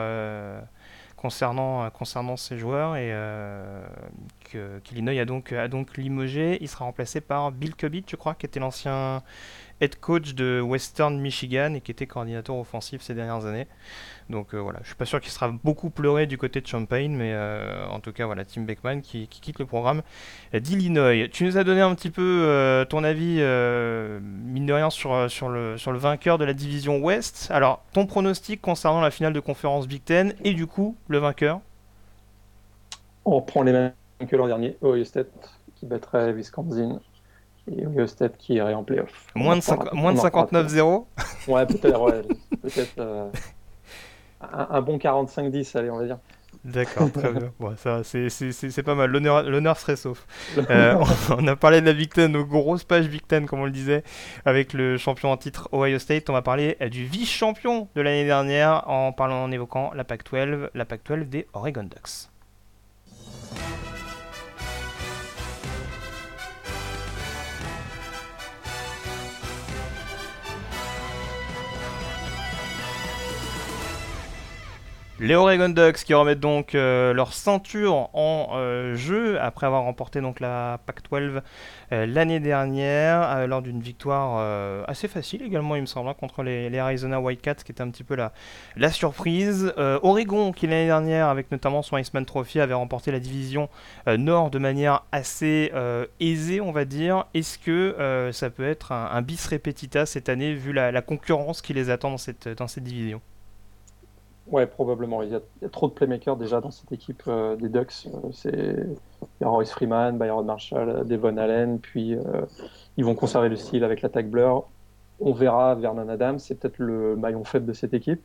[1.23, 3.15] concernant, concernant ses joueurs et
[4.85, 6.59] qu'Illinois a donc, a donc limogé.
[6.61, 9.23] Il sera remplacé par Bill Cubitt, je crois, qui était l'ancien
[9.83, 13.67] head coach de Western Michigan et qui était coordinateur offensif ces dernières années.
[14.31, 17.37] Donc voilà, je suis pas sûr qu'il sera beaucoup pleuré du côté de Champagne, mais
[17.91, 20.03] en tout cas voilà, Tim Beckman qui, quitte le programme
[20.55, 21.29] d'Illinois.
[21.29, 23.43] Tu nous as donné un petit peu ton avis,
[24.23, 27.49] mine de rien, sur, sur, le, sur le vainqueur de la division Ouest.
[27.51, 31.61] Alors, ton pronostic concernant la finale de conférence Big Ten et du coup le vainqueur?
[33.25, 33.93] On prend les mêmes
[34.29, 35.29] que l'an dernier, Ohio State
[35.75, 37.01] qui battrait Wisconsin
[37.71, 39.27] Ohio State qui irait en playoff.
[39.35, 41.05] Moins de, moins de 59-0
[41.49, 42.23] Ouais, peut-être, ouais,
[42.63, 43.29] peut-être euh,
[44.41, 46.19] un, bon 45-10, allez, on va dire.
[46.65, 47.53] D'accord, très bien.
[47.61, 49.11] Bon, ça, c'est pas mal.
[49.11, 50.27] L'honneur serait sauf.
[50.71, 50.95] Euh,
[51.31, 53.71] on, a parlé de la Big Ten, nos grosses pages Big Ten, comme on le
[53.71, 54.05] disait,
[54.45, 56.31] avec le champion en titre Ohio State.
[56.31, 60.85] On va parler du vice-champion de l'année dernière en parlant, en évoquant la Pac-12, la
[60.85, 62.29] Pac-12 des Oregon Ducks.
[75.23, 80.21] Les Oregon Ducks qui remettent donc euh, leur ceinture en euh, jeu après avoir remporté
[80.21, 81.43] donc la Pac-12
[81.93, 86.77] euh, l'année dernière lors d'une victoire assez facile également il me semble hein, contre les,
[86.77, 88.33] Arizona Whitecats qui était un petit peu la,
[88.75, 89.73] la surprise.
[89.77, 93.69] Oregon qui l'année dernière avec notamment son Iceman Trophy avait remporté la division
[94.09, 95.71] Nord de manière assez
[96.19, 97.27] aisée on va dire.
[97.33, 101.75] Est-ce que ça peut être un, bis repetita cette année vu la, la concurrence qui
[101.75, 103.21] les attend dans cette, dans cette division?
[104.49, 105.23] Ouais, probablement.
[105.23, 108.07] Il y, a, trop de playmakers déjà dans cette équipe euh, des Ducks.
[108.07, 108.77] Euh, c'est
[109.41, 112.43] Royce Freeman, Byron Marshall, Devon Allen, puis euh,
[112.97, 114.65] ils vont conserver le style avec l'attaque Blur.
[115.21, 118.21] On verra Vernon Adams, c'est peut-être le maillon faible de cette équipe.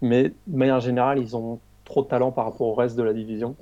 [0.00, 3.12] Mais de manière générale, ils ont trop de talent par rapport au reste de la
[3.12, 3.54] division.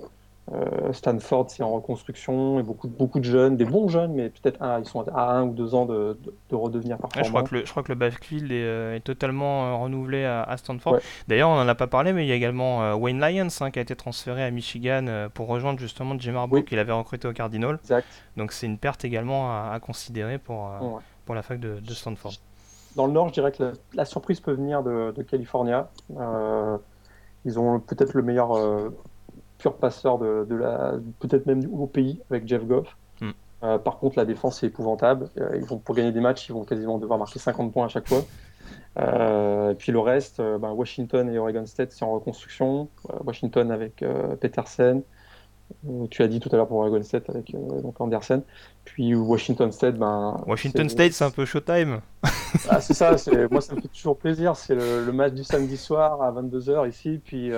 [0.53, 4.61] Euh, Stanford, c'est en reconstruction, et beaucoup, beaucoup de jeunes, des bons jeunes, mais peut-être
[4.79, 6.17] ils sont à un ou deux ans de,
[6.53, 7.25] redevenir performants.
[7.25, 10.57] je, crois que le, je crois que le backfield est, euh, totalement euh, renouvelé à,
[10.57, 10.99] Stanford.
[11.27, 13.79] D'ailleurs, on n'en a pas parlé, mais il y a également Wayne Lyons hein, qui
[13.81, 17.79] a été transféré à Michigan pour rejoindre justement Jim Harbaugh qu'il avait recruté au Cardinal.
[18.37, 20.71] Donc c'est une perte également à, considérer pour,
[21.25, 22.33] pour la fac de, Stanford.
[22.95, 25.91] Dans le Nord, je dirais que la, surprise peut venir de, de California.
[27.45, 28.53] ils ont peut-être le meilleur
[29.59, 32.97] pur passeur de, la, peut-être même au pays avec Jeff Goff.
[33.21, 33.31] Hmm.
[33.63, 35.29] Euh, par contre, la défense est épouvantable.
[35.39, 37.89] Euh, ils vont, pour gagner des matchs, ils vont quasiment devoir marquer 50 points à
[37.89, 38.23] chaque fois.
[38.99, 42.89] Euh, et puis le reste, ben, Washington et Oregon State, c'est en reconstruction.
[43.25, 44.05] Washington avec
[44.41, 45.03] Peterson.
[46.11, 48.43] tu as dit tout à l'heure pour Oregon State avec donc Anderson.
[48.85, 50.43] Puis Washington State, ben.
[50.47, 52.01] Washington State, c'est un peu showtime.
[52.71, 53.15] Ah, c'est ça,
[53.51, 54.57] moi ça me fait toujours plaisir.
[54.57, 57.21] C'est le, le, match du samedi soir à 22h ici.
[57.23, 57.53] Puis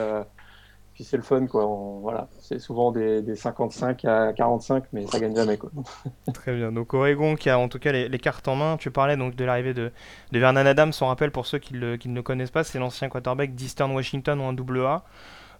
[1.04, 1.64] c'est le fun quoi.
[2.02, 5.70] voilà, c'est souvent des, 55 à 45, mais ça gagne jamais quoi.
[6.34, 6.72] Très bien.
[6.72, 8.76] Donc Oregon qui a en tout cas les, cartes en main.
[8.76, 9.92] Tu parlais donc de l'arrivée de,
[10.32, 10.92] de, Vernon Adams.
[11.00, 13.92] On rappelle pour ceux qui, le, qui ne le connaissent pas, c'est l'ancien quarterback d'Eastern
[13.92, 15.04] Washington en AA.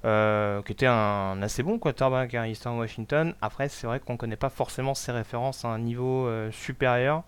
[0.04, 3.34] Euh, qui était un, assez bon quarterback à Eastern Washington.
[3.42, 7.24] Après, c'est vrai qu'on ne connaît pas forcément ses références à un niveau euh, supérieur,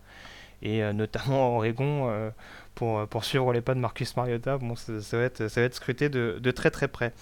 [0.62, 2.30] et euh, notamment Oregon
[2.76, 4.58] pour, pour suivre les pas de Marcus Mariota.
[4.58, 7.12] Bon, ça, va, être, ça va être scruté de très très près.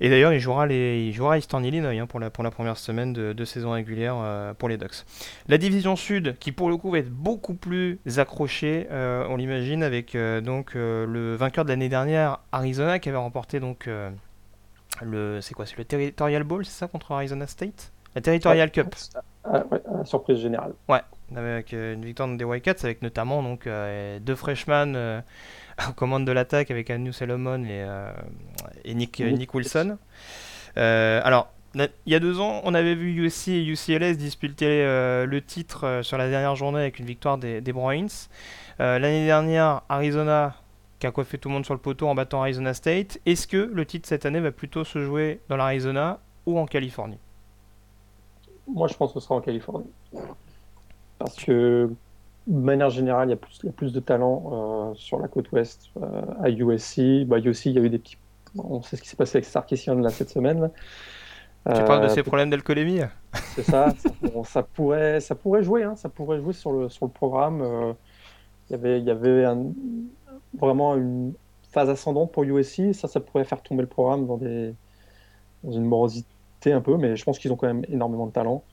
[0.00, 2.78] Et d'ailleurs, il jouera, les, il jouera Eastern Illinois hein, pour, la, pour la première
[2.78, 5.04] semaine de, saison régulière euh, pour les Ducks.
[5.48, 9.82] La division sud, qui pour le coup va être beaucoup plus accrochée, euh, on l'imagine,
[9.82, 13.88] avec euh, donc le vainqueur de l'année dernière, Arizona, qui avait remporté donc
[15.02, 17.92] le, c'est quoi, c'est le Territorial Bowl, c'est ça, contre Arizona State?
[18.14, 18.94] La Territorial Cup.
[19.44, 19.64] Ah,
[20.04, 20.72] surprise générale.
[20.88, 21.00] Ouais,
[21.36, 23.68] avec une victoire des Wildcats, avec notamment donc
[24.20, 25.22] deux freshmen
[25.88, 28.12] aux commandes de l'attaque avec Anu Salomon et, euh,
[28.84, 29.98] et Nick, Nick, Wilson.
[30.76, 35.24] Euh, alors, il y a deux ans, on avait vu USC et UCLS disputer euh,
[35.24, 38.06] le titre sur la dernière journée avec une victoire des, des Bruins.
[38.78, 40.56] L'année dernière, Arizona
[41.00, 43.18] qui a coiffé tout le monde sur le poteau en battant Arizona State.
[43.26, 47.18] Est-ce que le titre cette année va plutôt se jouer dans l'Arizona ou en Californie?
[48.66, 49.90] Moi, je pense que ce sera en Californie.
[51.18, 51.90] Parce que
[52.50, 55.90] de manière générale, il y a plus, plus de talent euh, sur la côte ouest
[56.02, 57.24] euh, à USC.
[57.24, 58.16] Bah, USC, il y a eu des petits.
[58.58, 60.70] On sait ce qui s'est passé avec Sarkisian là cette semaine.
[61.72, 63.02] Tu parles de ces euh, problèmes d'alcoolémie?
[63.54, 63.94] C'est ça.
[64.44, 65.84] ça, pourrait, ça pourrait jouer.
[65.84, 67.94] Hein, ça pourrait jouer sur le, sur le programme.
[68.68, 69.44] il y avait, il y avait
[70.58, 71.34] vraiment une
[71.70, 72.92] phase ascendante pour USC.
[72.94, 74.74] Ça, ça pourrait faire tomber le programme dans, des,
[75.62, 76.96] dans une morosité un peu.
[76.96, 78.64] Mais je pense qu'ils ont quand même énormément de talent,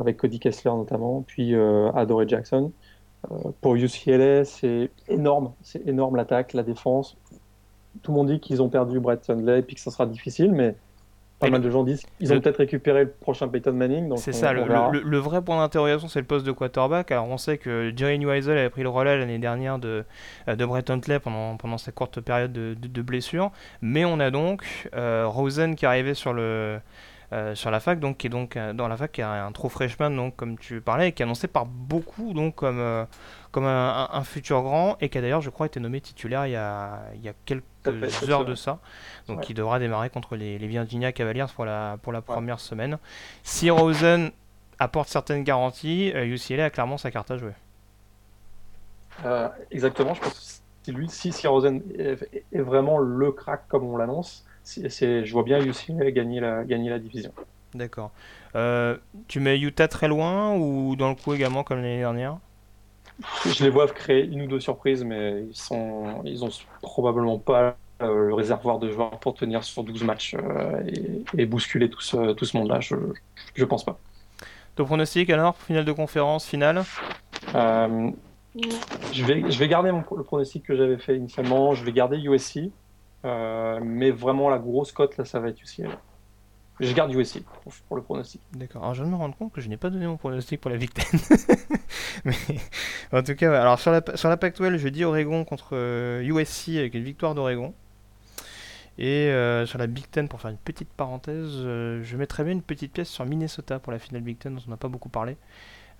[0.00, 2.70] avec Cody Kessler notamment, puis Adore Jackson.
[3.30, 5.52] Euh, pour UCLA, c'est énorme.
[5.62, 7.16] C'est énorme l'attaque, la défense.
[8.02, 10.52] Tout le monde dit qu'ils ont perdu Brett Hundley et puis que ça sera difficile,
[10.52, 10.76] mais
[11.40, 14.12] pas mal de gens disent qu'ils ont peut-être récupéré le prochain Peyton Manning.
[14.16, 17.12] C'est ça, le, vrai point d'interrogation, c'est le poste de quarterback.
[17.12, 20.04] Alors, on sait que Jerry Weisel avait pris le relais l'année dernière de,
[20.48, 23.52] de Brett Huntley pendant, pendant sa courte période de, de, blessure.
[23.82, 26.80] Mais on a donc Rosen qui arrivait sur le.
[27.54, 30.10] Sur la fac, donc qui est donc dans la fac, qui est un true freshman,
[30.10, 33.06] donc comme tu parlais, et qui est annoncé par beaucoup donc comme
[33.50, 36.56] comme un, futur grand et qui a d'ailleurs, je crois, été nommé titulaire il y
[36.56, 38.78] a, il y a quelques heures de ça.
[39.26, 42.98] Donc il devra démarrer contre les, les, Virginia Cavaliers pour la, pour la première semaine.
[43.42, 44.30] Si Rosen
[44.78, 47.54] apporte certaines garanties, UCLA euh, a clairement sa carte à jouer.
[49.24, 53.96] Euh, exactement, je pense que si, lui, si, Rosen est, vraiment le crack comme on
[53.96, 54.44] l'annonce,
[54.76, 57.32] je vois bien UCLA gagner la, gagner la division.
[57.74, 58.10] D'accord.
[58.54, 58.96] Euh,
[59.28, 62.38] tu mets Utah très loin ou dans le coup également comme l'année dernière?
[63.44, 66.50] Je les vois créer une ou deux surprises, mais ils sont, ils ont
[66.82, 70.80] probablement pas le réservoir de joueurs pour tenir sur 12 matchs euh,
[71.36, 72.80] et, bousculer tout ce, tout ce monde-là.
[72.80, 72.94] Je,
[73.54, 73.98] je pense pas.
[74.76, 76.84] Ton pronostic alors, finale de conférence, finale?
[77.56, 78.10] Euh,
[79.12, 81.74] je, vais, je vais garder mon, le pronostic que j'avais fait initialement.
[81.74, 82.70] Je vais garder USC,
[83.24, 85.98] mais vraiment la grosse cote là, ça va être UCLA.
[86.80, 87.42] Je garde USC
[87.88, 88.40] pour, le pronostic.
[88.52, 88.94] D'accord.
[88.94, 90.76] Je viens de me rendre compte que je n'ai pas donné mon pronostic pour la
[90.76, 91.20] Big Ten.
[92.24, 92.34] Mais
[93.12, 95.74] en tout cas, alors sur la, sur la Pac-12, je dis Oregon contre
[96.22, 97.74] USC euh, avec une victoire d'Oregon.
[98.96, 102.52] Et euh, sur la Big Ten, pour faire une petite parenthèse, euh, je mettrais bien
[102.52, 105.08] une petite pièce sur Minnesota pour la finale Big Ten, dont on n'a pas beaucoup
[105.08, 105.36] parlé.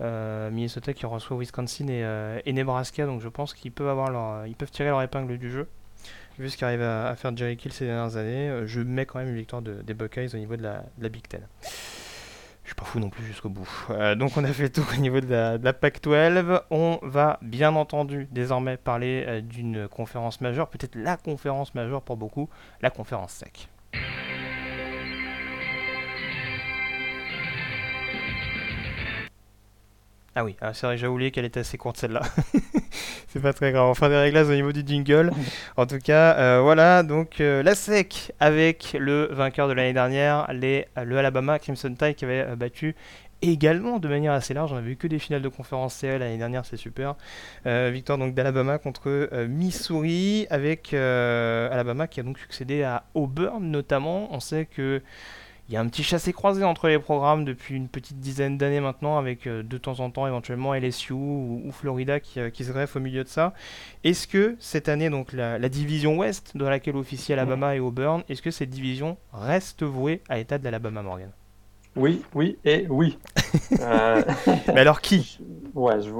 [0.00, 4.90] Minnesota qui reçoit Wisconsin et, Nebraska, donc je pense qu'ils peuvent, avoir ils peuvent tirer
[4.90, 5.66] leur épingle du jeu
[6.38, 9.28] vu ce qu'arrive à, faire Jerry Kill ces dernières années, euh, je mets quand même
[9.28, 11.42] une victoire des Buckeyes au niveau de la, Big Ten.
[12.62, 13.68] Je suis pas fou non plus jusqu'au bout.
[13.90, 16.62] Euh, donc on a fait tout au niveau de la, PAC-12.
[16.70, 22.16] On va bien entendu désormais parler euh, d'une conférence majeure, peut-être la conférence majeure pour
[22.16, 22.48] beaucoup,
[22.82, 23.68] la conférence SEC.
[30.40, 32.22] Ah oui, ah, c'est vrai, j'ai oublié qu'elle était assez courte celle-là.
[33.26, 33.88] c'est pas très grave.
[33.88, 35.32] On fera des réglages au niveau du jingle.
[35.76, 40.46] En tout cas, euh, voilà, donc euh, la SEC avec le vainqueur de l'année dernière,
[40.52, 42.94] les, le Alabama Crimson Tide qui avait euh, battu
[43.42, 44.72] également de manière assez large.
[44.72, 47.16] On a vu que des finales de conférence CL l'année dernière, c'est super.
[47.64, 54.28] victoire donc d'Alabama contre Missouri avec Alabama qui a donc succédé à Auburn notamment.
[54.32, 55.02] On sait que
[55.68, 59.18] il y a un petit chassé-croisé entre les programmes depuis une petite dizaine d'années maintenant,
[59.18, 63.00] avec euh, de temps en temps éventuellement LSU ou, Florida euh, qui, se greffe au
[63.00, 63.52] milieu de ça.
[64.02, 68.40] Est-ce que cette année, donc la, division Ouest, dans laquelle officie Alabama et Auburn, est-ce
[68.40, 71.30] que cette division reste vouée à l'état d'Alabama, Morgan?
[71.96, 73.18] Oui, oui et oui.
[73.80, 74.22] Euh,
[74.74, 75.38] Mais alors qui?
[75.74, 76.10] Ouais, je,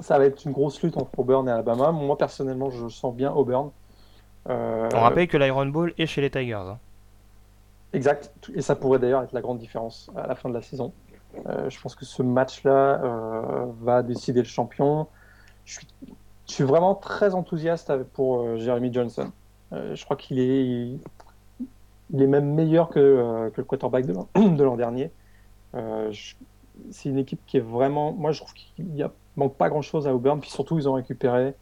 [0.00, 1.92] ça va être une grosse lutte entre Auburn et Alabama.
[1.92, 3.70] Moi personnellement, je sens bien Auburn.
[4.46, 6.54] On rappelle que l'Iron Bowl est chez les Tigers.
[6.54, 6.78] Hein.
[7.96, 8.30] Exact.
[8.54, 10.92] Et ça pourrait d'ailleurs être la grande différence à la fin de la saison.
[11.46, 15.06] Euh, je pense que ce match-là euh, va décider le champion.
[15.64, 15.80] Je
[16.44, 19.32] suis, vraiment très enthousiaste pour euh, Jeremy Johnson.
[19.72, 20.98] je crois qu'il est,
[22.10, 24.12] même meilleur que, le quarterback de
[24.62, 25.10] l'an dernier.
[25.72, 28.12] c'est une équipe qui est vraiment.
[28.12, 29.02] Moi, je trouve qu'il n'y
[29.36, 30.38] manque pas grand-chose à Auburn.
[30.38, 31.54] Puis surtout, ils ont récupéré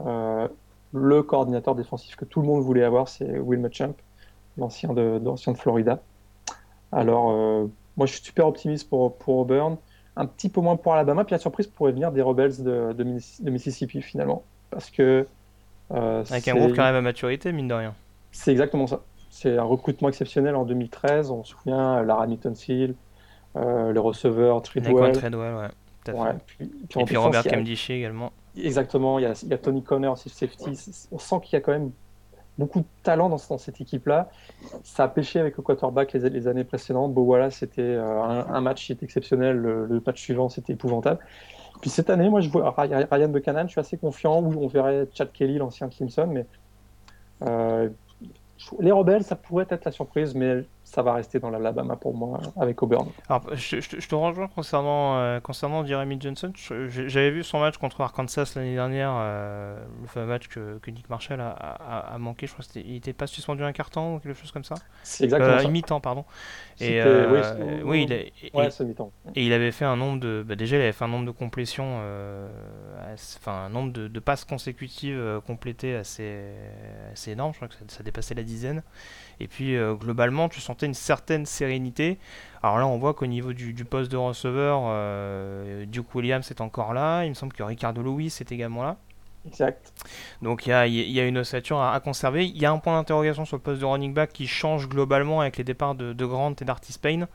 [0.00, 3.94] le coordinateur défensif que tout le monde voulait avoir, c'est Will Muschamp
[4.58, 6.00] l'ancien de, de Florida.
[6.92, 9.76] Alors, euh, moi, je suis super optimiste pour, pour Auburn,
[10.16, 13.50] un petit peu moins pour Alabama, puis la surprise pourrait venir des Rebels de, de,
[13.50, 14.42] Mississippi, finalement.
[14.70, 15.26] Parce que.
[15.90, 17.94] Euh, Avec un groupe qui arrive à maturité, mine de rien.
[18.30, 19.02] C'est exactement ça.
[19.30, 21.30] C'est un recrutement exceptionnel en 2013.
[21.30, 22.94] On se souvient, Lara Mitton-Seal,
[23.56, 25.12] euh, le receveur Treadwell.
[25.12, 26.12] Treadwell, ouais.
[26.14, 28.32] ouais puis, et puis Robert Kemdishi également.
[28.56, 30.78] Exactement, il y, a, il y a Tony Connor, safety.
[31.10, 31.90] On sent qu'il y a quand même
[32.58, 34.30] beaucoup de talent dans, cette équipe-là.
[34.84, 37.14] Ça a pêché avec le quarterback les, années précédentes.
[37.14, 39.56] Bon, voilà, c'était euh, un, match qui était exceptionnel.
[39.56, 41.20] Le, match suivant, c'était épouvantable.
[41.80, 44.40] Puis cette année, moi, je vois Ryan Buchanan, je suis assez confiant.
[44.40, 46.46] Où on verrait Chad Kelly, l'ancien Clemson, mais
[47.42, 47.88] euh,
[48.78, 52.38] les rebelles, ça pourrait être la surprise, mais ça va rester dans l'Alabama pour moi
[52.60, 53.08] avec Auburn.
[53.26, 56.52] Alors, je, te rejoins concernant, euh, concernant Jeremy Johnson.
[56.54, 61.08] J'avais vu son match contre Arkansas l'année dernière, euh, le fameux match que, que Nick
[61.08, 62.46] Marshall a, a, manqué.
[62.46, 64.74] Je crois qu'il n'était pas suspendu un carton ou quelque chose comme ça.
[65.02, 65.68] C'est exactement euh.
[65.68, 66.26] Mi-temps, pardon.
[66.78, 67.40] Et, oui,
[67.84, 70.44] oui, il, et, et, il avait fait un nombre de.
[70.46, 72.02] Bah, déjà, il avait fait un nombre de complétions,
[73.14, 76.52] enfin, un nombre de, passes consécutives complétées assez,
[77.12, 77.52] assez énorme.
[77.54, 78.82] Je crois que ça, ça dépassait la dizaine.
[79.40, 82.18] Et puis euh, globalement, tu sentais une certaine sérénité.
[82.62, 86.94] Alors là, on voit qu'au niveau du, poste de receveur, euh, Duke Williams est encore
[86.94, 87.24] là.
[87.24, 88.96] Il me semble que Ricardo Lewis est également là.
[89.46, 89.92] Exact.
[90.40, 92.46] Donc il y a, y a, une ossature à, conserver.
[92.46, 95.40] Il y a un point d'interrogation sur le poste de running back qui change globalement
[95.40, 97.26] avec les départs de, de Grant et d'Artis Payne.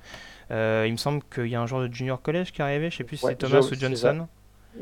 [0.51, 2.89] Euh, il me semble qu'il y a un joueur de junior college qui est arrivé,
[2.89, 4.27] je sais plus si c'est Thomas ou Johnson.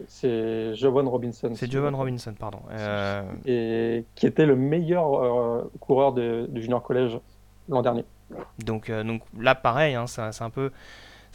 [0.08, 1.52] C'est Jovan Robinson.
[1.56, 2.60] C'est Jovan Robinson, pardon.
[2.72, 7.20] Euh, et qui était le meilleur euh, coureur de, junior college
[7.70, 8.06] l'an dernier.
[8.64, 10.72] Donc, donc là, pareil, hein, c'est un peu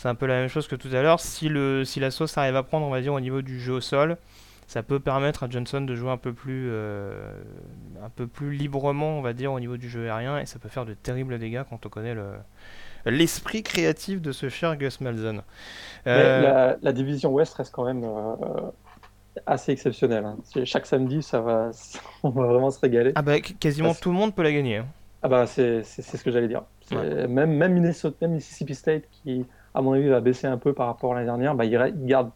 [0.01, 1.21] c'est un peu la même chose que tout à l'heure.
[1.21, 3.75] Si, le, si la sauce arrive à prendre, on va dire, au niveau du jeu
[3.75, 4.17] au sol,
[4.67, 7.35] ça peut permettre à Johnson de jouer un peu plus, euh,
[8.03, 10.71] un peu plus librement, on va dire, au niveau du jeu aérien, et ça peut
[10.71, 12.31] faire de terribles dégâts quand on connaît le,
[13.07, 15.43] l'esprit créatif de ce cher Gus Malzahn.
[16.07, 18.71] Euh, la, division Ouest reste quand même euh,
[19.47, 20.25] assez exceptionnelle.
[20.25, 20.37] Hein.
[20.65, 21.71] Chaque samedi, ça va,
[22.23, 23.13] on va vraiment se régaler.
[23.15, 24.79] Ah bah, quasiment tout le monde peut la gagner.
[24.79, 24.87] Hein.
[25.23, 26.63] Ah bah c'est, ce que j'allais dire.
[26.93, 30.87] Même, même Minnesota, même Mississippi State qui, à mon avis, va baisser un peu par
[30.87, 32.31] rapport à l'année dernière, bah, il, il garde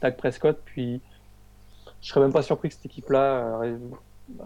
[0.00, 1.00] Dak Prescott, puis
[2.00, 3.78] je serais même pas surpris que cette équipe-là euh,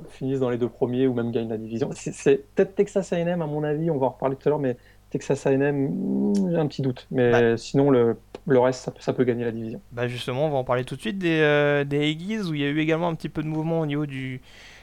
[0.09, 1.91] finisse dans les deux premiers ou même gagne la division.
[1.93, 4.77] C'est peut-être Texas A&M à mon avis, on va en reparler tout à l'heure, mais
[5.15, 7.07] Texas A&M, j'ai un petit doute.
[7.13, 7.57] Mais bah.
[7.57, 8.17] sinon, le,
[8.49, 9.81] le reste, ça, peut gagner la division.
[9.93, 12.63] Bah justement, on va en parler tout de suite des, euh, des Aggies, où il
[12.63, 14.41] y a eu également un petit peu de mouvement au niveau du,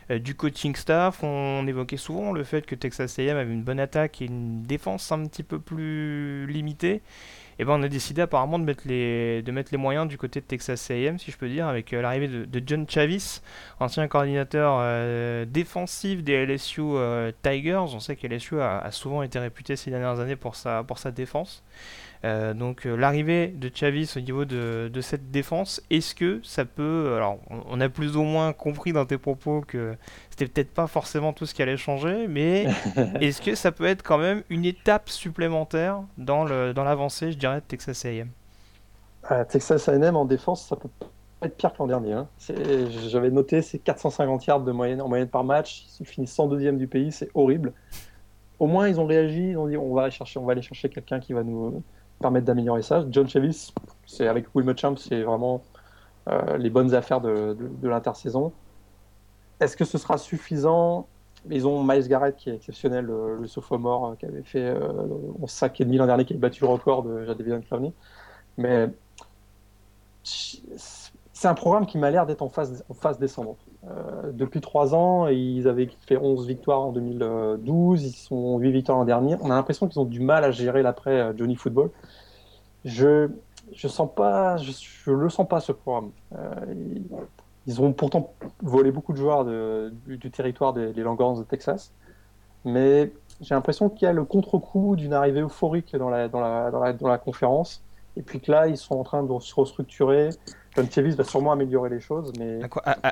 [0.10, 1.22] euh, du coaching staff.
[1.22, 5.12] On évoquait souvent le fait que Texas A&M avait une bonne attaque et une défense
[5.12, 7.02] un petit peu plus limitée
[7.62, 10.18] et eh ben on a décidé apparemment de mettre les, de mettre les moyens du
[10.18, 13.42] côté de Texas A&M, si je peux dire, avec euh, l'arrivée de, John Chavis,
[13.80, 17.76] ancien coordinateur euh, défensif des LSU euh, Tigers.
[17.76, 20.98] On sait que LSU a, a, souvent été réputé ces dernières années pour sa, pour
[20.98, 21.64] sa défense.
[22.24, 27.14] Euh, donc euh, l'arrivée de Chavis au niveau de, cette défense, est-ce que ça peut...
[27.16, 29.96] Alors on, a plus ou moins compris dans tes propos que
[30.30, 32.68] c'était peut-être pas forcément tout ce qui allait changer, mais
[33.22, 37.56] est-ce que ça peut être quand même une étape supplémentaire dans l'avancée, dans je dirais,
[37.56, 38.30] de Texas A&M
[39.32, 41.08] euh, Texas A&M en défense, ça peut pas
[41.48, 42.14] être pire que l'an dernier.
[42.14, 42.28] Hein.
[43.10, 46.88] J'avais noté c'est 450 yards de moyenne, en moyenne par match, ils finissent 102e du
[46.88, 47.74] pays, c'est horrible.
[48.60, 50.62] Au moins ils ont réagi, ils ont dit on va aller chercher, on va aller
[50.62, 51.84] chercher quelqu'un qui va nous
[52.22, 53.06] permettre d'améliorer ça.
[53.10, 53.74] John Chavis,
[54.06, 55.62] c'est avec Will Muschamp, c'est vraiment
[56.30, 58.54] euh, les bonnes affaires de, l'intersaison.
[59.60, 61.08] Est-ce que ce sera suffisant?
[61.50, 65.08] Ils ont Miles Garrett qui est exceptionnel, le, sophomore euh, qui avait fait euh,
[65.42, 67.94] 11 sacs et demi l'an dernier, qui a battu le record de Jadavion Clowney.
[68.58, 68.90] Mais
[70.24, 73.58] c'est un programme qui m'a l'air d'être en phase, en phase descendante.
[73.90, 79.00] Euh, depuis trois ans, ils avaient fait 11 victoires en 2012, ils sont 8 victoires
[79.00, 79.36] l'an dernier.
[79.42, 81.90] On a l'impression qu'ils ont du mal à gérer l'après euh, Johnny Football.
[82.86, 83.30] Je
[83.74, 86.12] je sens pas, je, le sens pas ce programme.
[86.36, 86.66] Euh,
[87.68, 91.94] ils, ont pourtant volé beaucoup de joueurs du, territoire des, des de Texas,
[92.66, 96.94] mais j'ai l'impression qu'il y a le contre-coup d'une arrivée euphorique dans, la, dans, la,
[96.94, 97.82] dans la conférence,
[98.18, 100.30] et puis que là ils sont en train de se restructurer.
[100.76, 102.60] John Chavis va sûrement améliorer les choses, mais...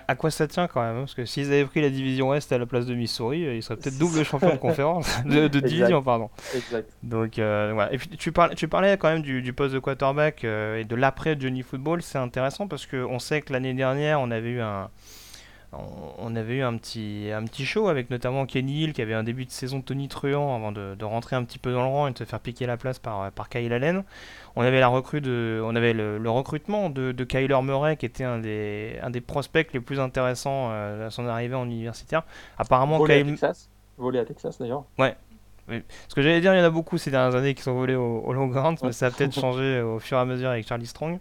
[0.08, 2.52] À quoi, ça tient quand même hein Parce que s'ils avaient pris la division Ouest
[2.52, 6.02] à la place de Missouri, euh, ils seraient peut-être double champion de conférence, de, division,
[6.02, 6.30] pardon.
[6.56, 6.90] Exact.
[7.04, 7.94] Donc, euh, voilà.
[7.94, 10.96] Et puis tu parlais, tu parlais quand même du, poste de quarterback euh, et de
[10.96, 14.90] l'après Johnny Football, c'est intéressant parce qu'on sait que l'année dernière, on avait eu un
[15.72, 19.24] on avait eu un petit, un petit show avec notamment Kenny Hill qui avait un
[19.24, 22.12] début de saison Tony Truant avant de, rentrer un petit peu dans le rang et
[22.12, 24.04] de se faire piquer la place par, par Kyle Allen.
[24.56, 28.24] On avait, la recrue de, on avait le, recrutement de, de, Kyler Murray qui était
[28.24, 32.24] un des, un des prospects les plus intéressants euh, à son arrivée en universitaire.
[32.58, 34.86] Apparemment, volé à Texas, volé à Texas d'ailleurs.
[34.98, 35.16] Ouais.
[36.08, 37.94] Ce que j'allais dire, il y en a beaucoup ces dernières années qui sont volés
[37.94, 40.68] au, au Long Ground, mais ça a peut-être changé au fur et à mesure avec
[40.68, 41.20] Charlie Strong.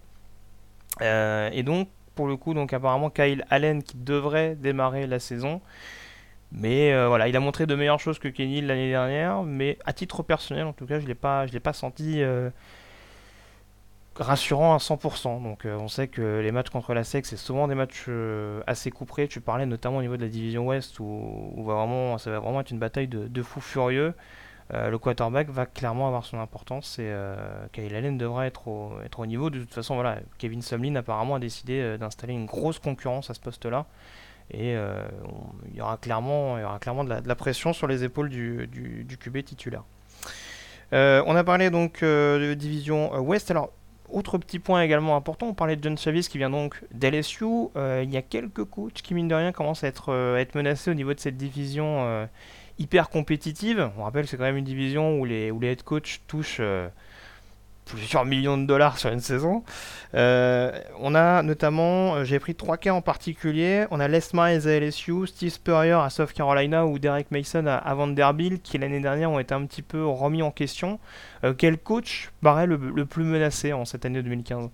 [1.02, 2.52] Euh, et donc, pour le coup.
[2.52, 5.60] Donc apparemment Kyle Allen qui devrait démarrer la saison.
[6.50, 9.44] Mais euh, voilà, il a montré de meilleures choses que Kenny l'année dernière.
[9.44, 12.50] Mais à titre personnel, en tout cas, je ne l'ai pas, l'ai pas senti euh,
[14.16, 15.44] rassurant à 100%.
[15.44, 18.08] Donc euh, on sait que les matchs contre la SEC, c'est souvent des matchs
[18.66, 19.28] assez couperés.
[19.28, 22.72] Tu parlais notamment au niveau de la division Ouest où, vraiment, ça va vraiment être
[22.72, 24.12] une bataille de, de fous furieux.
[24.74, 27.36] Euh, le quarterback va clairement avoir son importance et euh,
[27.72, 29.48] Kyle Allen devra être au, niveau.
[29.48, 33.34] De toute façon, voilà, Kevin Sumlin apparemment a décidé euh, d'installer une grosse concurrence à
[33.34, 33.86] ce poste-là.
[34.50, 38.30] Et il, y aura clairement, il y aura clairement de la, pression sur les épaules
[38.30, 39.84] du, QB titulaire.
[40.90, 43.50] on a parlé donc de division Ouest.
[43.50, 43.70] Alors,
[44.08, 47.44] autre petit point également important, on parlait de John Chavis qui vient donc d'LSU.
[47.76, 50.90] il y a quelques coachs qui, mine de rien, commencent à être, à être menacés
[50.90, 52.26] au niveau de cette division
[52.78, 53.90] hyper compétitive.
[53.98, 56.58] On rappelle que c'est quand même une division où les, où les head coachs touchent
[56.60, 56.88] euh,
[57.84, 59.64] plusieurs millions de dollars sur une saison.
[60.14, 63.86] Euh, on a notamment, euh, j'ai pris trois cas en particulier.
[63.90, 67.94] On a Les Miles à LSU, Steve Spurrier à South Carolina ou Derek Mason à,
[67.94, 70.98] Vanderbilt qui l'année dernière ont été un petit peu remis en question.
[71.56, 74.68] quel coach paraît le, plus menacé en cette année 2015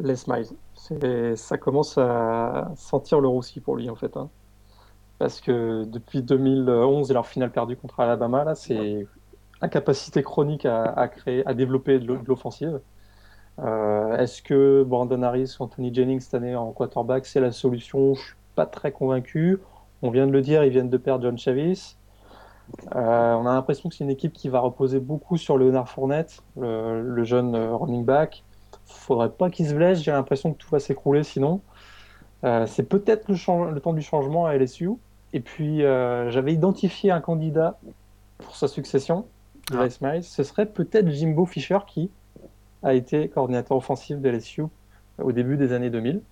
[0.00, 1.36] Les Miles.
[1.36, 4.16] Ça commence à sentir le roussi pour lui en fait.
[4.16, 4.28] Hein.
[5.18, 9.06] Parce que depuis 2011 et leur finale perdue contre Alabama, là, c'est
[9.60, 12.80] incapacité chronique à, créer, à développer de l'offensive.
[13.60, 18.14] Euh, est-ce que Brandon Harris ou Anthony Jennings cette année en quarterback, c'est la solution?
[18.14, 19.58] Je suis pas très convaincu.
[20.02, 21.96] On vient de le dire, ils viennent de perdre John Chavis.
[22.94, 26.42] Euh, on a l'impression que c'est une équipe qui va reposer beaucoup sur Leonard Fournette,
[26.56, 28.44] le, jeune euh, running back.
[28.84, 31.60] Faudrait pas qu'il se blesse, j'ai l'impression que tout va s'écrouler sinon.
[32.66, 34.90] c'est peut-être le, le, temps du changement à LSU.
[35.32, 37.78] Et puis, j'avais identifié un candidat
[38.38, 39.26] pour sa succession,
[39.72, 40.22] ah.
[40.22, 42.10] Ce serait peut-être Jimbo Fisher qui,
[42.82, 44.62] a été coordinateur offensif de LSU
[45.20, 46.22] au début des années 2000.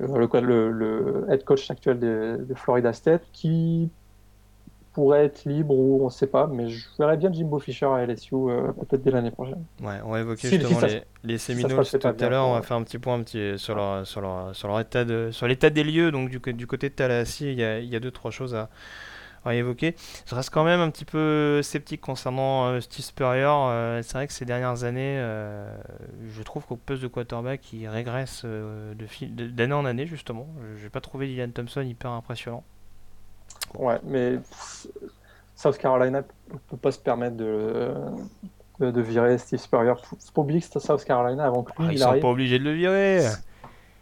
[0.00, 3.90] Euh, le, le, head coach actuel de, Florida State qui
[4.94, 8.06] pourrait être libre ou on ne sait pas, mais je verrais bien Jimbo Fisher à
[8.06, 9.64] LSU euh, peut-être dès l'année prochaine.
[9.82, 12.46] Ouais, on va évoquer justement les, les, Seminoles tout à l'heure.
[12.46, 15.04] On va faire un petit point un petit, sur, leur, sur, leur, sur, leur état
[15.04, 16.10] de, sur l'état des lieux.
[16.10, 18.54] Donc du, du côté de Tallahassee, il y a, il y a deux trois choses
[18.54, 18.68] à,
[19.44, 19.94] à évoquer.
[20.26, 23.44] Je reste quand même un petit peu sceptique concernant euh, Steve Spurrier.
[23.44, 25.76] Euh, c'est vrai que ces dernières années, euh,
[26.28, 30.48] je trouve qu'au poste de quarterback, il régresse d'année en année, justement.
[30.76, 32.64] Je n'ai pas trouvé Dylan Thompson hyper impressionnant.
[33.78, 34.38] Ouais, mais
[35.56, 37.92] South Carolina ne peut pas se permettre de,
[38.80, 39.92] de, virer Steve Spurrier.
[40.02, 42.58] Faut pas oublier que c'était South Carolina avant que lui, ah, Ils sont pas obligés
[42.58, 43.24] de le virer.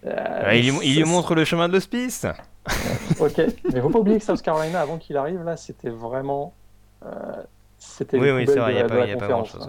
[0.05, 2.27] il, il lui montre le chemin de l'hospice.
[3.21, 3.41] ok,
[3.73, 6.55] mais faut pas oublier que South Carolina, avant qu'il arrive, là, c'était vraiment.
[7.05, 7.43] Euh,
[7.79, 9.69] c'était oui, oui, c'est vrai, il n'y a, pas grand-chose.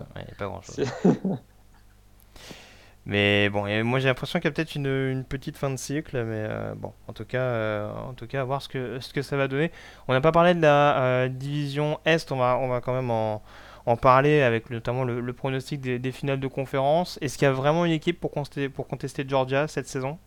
[3.05, 6.17] Mais bon, moi j'ai l'impression qu'il y a peut-être une, une, petite fin de cycle,
[6.23, 9.13] mais euh, bon, en tout cas, euh, en tout cas, à voir ce que, ce
[9.13, 9.71] que ça va donner.
[10.07, 13.41] On n'a pas parlé de la division Est, on va, on va quand même en,
[13.85, 17.19] en parler avec notamment le, pronostic des, des, finales de conférence.
[17.21, 20.17] Est-ce qu'il y a vraiment une équipe pour contester, pour contester Georgia cette saison?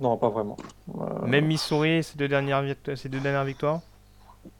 [0.00, 0.56] Non, pas vraiment.
[0.96, 2.64] Euh, Même Missouri, ces deux dernières,
[2.94, 3.80] ces deux dernières victoires?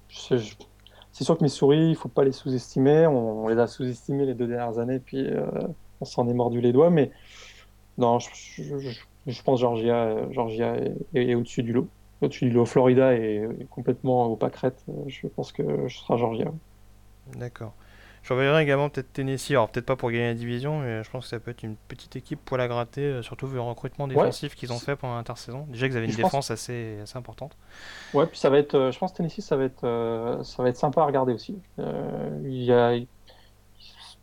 [0.09, 3.07] C'est sûr que Missouri, il ne faut pas les sous-estimer.
[3.07, 5.47] On, les a sous-estimés les deux dernières années, puis euh,
[6.01, 6.91] on s'en est mordu les doigts.
[6.91, 7.11] Mais
[7.99, 10.77] non, je, pense Georgia, Georgia
[11.15, 11.89] est, au-dessus du lot.
[12.23, 12.65] Au-dessus du lot.
[12.65, 14.83] Florida est, complètement au pâquerette.
[15.07, 16.53] Je pense que ce sera Georgia.
[17.37, 17.75] D'accord.
[18.23, 21.25] Je reverrai également peut-être Tennessee, alors peut-être pas pour gagner la division, mais je pense
[21.25, 24.07] que ça peut être une petite équipe pour la gratter, euh, surtout vu le recrutement
[24.07, 25.67] défensif qu'ils ont fait pendant l'intersaison.
[25.69, 27.57] Déjà qu'ils avaient une défense assez, assez importante.
[28.13, 30.63] Ouais, puis ça va être, euh, je pense que Tennessee, ça va être, euh, ça
[30.63, 31.59] va être sympa à regarder aussi.
[31.79, 32.97] il y a,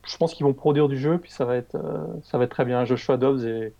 [0.06, 1.78] je pense qu'ils vont produire du jeu, puis ça va être,
[2.24, 2.86] ça va être très bien.
[2.86, 3.74] Joshua Dobbs est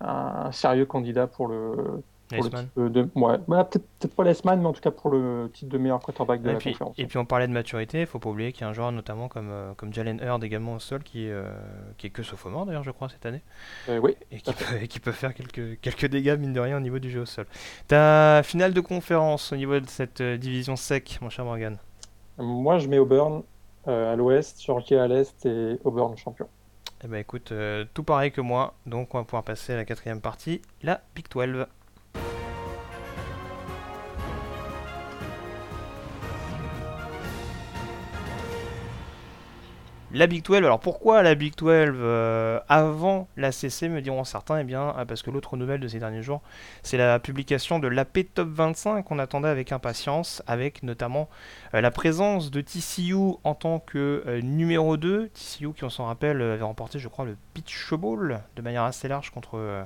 [0.00, 3.64] un sérieux candidat pour le, de, ouais.
[3.64, 6.52] peut-être pas l'Esman, mais en tout cas pour le titre de meilleur quarterback de et
[6.52, 6.94] la puis, conférence.
[6.98, 8.92] Et puis on parlait de maturité, il faut pas oublier qu'il y a un joueur
[8.92, 11.50] notamment comme, euh, comme Jalen Hurd également au sol qui, euh,
[11.96, 13.42] qui est que sophomore d'ailleurs je crois cette année.
[13.88, 14.16] Euh, oui.
[14.30, 17.10] Et qui, peut, qui, peut, faire quelques, quelques dégâts mine de rien au niveau du
[17.10, 17.46] jeu au sol.
[17.86, 21.78] Ta finale de conférence au niveau de cette division sec mon cher Morgan?
[22.36, 23.42] Moi je mets Auburn
[23.88, 26.46] à l'ouest, Georgia à l'est et Auburn champion.
[27.02, 27.52] Eh ben écoute,
[27.94, 31.26] tout pareil que moi, donc on va pouvoir passer à la quatrième partie, la Big
[31.30, 31.66] 12.
[40.18, 44.58] La Big 12, alors pourquoi la Big 12 euh, avant la CC, me diront certains
[44.58, 46.42] Eh bien, euh, parce que l'autre nouvelle de ces derniers jours,
[46.82, 51.28] c'est la publication de l'AP Top 25 qu'on attendait avec impatience, avec notamment
[51.72, 53.14] euh, la présence de TCU
[53.44, 55.28] en tant que numéro 2.
[55.28, 59.06] TCU qui, on s'en rappelle, avait remporté, je crois, le Pitch Bowl de manière assez
[59.06, 59.84] large contre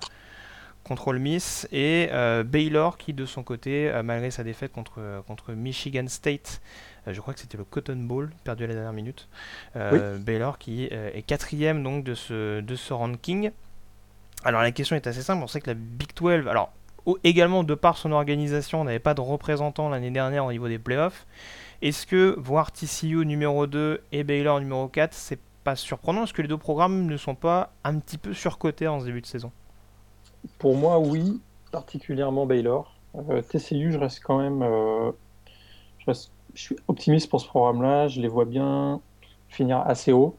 [0.82, 2.10] contre le Miss et
[2.44, 7.40] Baylor qui de son côté malgré sa défaite contre, Michigan State euh, je crois que
[7.40, 9.28] c'était le Cotton Bowl, perdu à la dernière minute.
[9.76, 13.50] Euh, Baylor qui euh, est quatrième donc de ce, de ce ranking.
[14.44, 16.72] Alors la question est assez simple, on sait que la Big 12, alors
[17.24, 21.26] également de par son organisation, n'avait pas de représentant l'année dernière au niveau des playoffs.
[21.80, 26.24] Est-ce que voir TCU numéro 2 et Baylor numéro 4, c'est pas surprenant?
[26.24, 29.20] Est-ce que les deux programmes ne sont pas un petit peu surcotés en ce début
[29.20, 29.50] de saison?
[30.58, 31.40] Pour moi, oui,
[31.72, 32.94] particulièrement Baylor.
[33.50, 34.62] TCU, je reste quand même.
[35.98, 38.08] je reste je suis optimiste pour ce programme-là.
[38.08, 39.00] Je les vois bien
[39.48, 40.36] finir assez haut.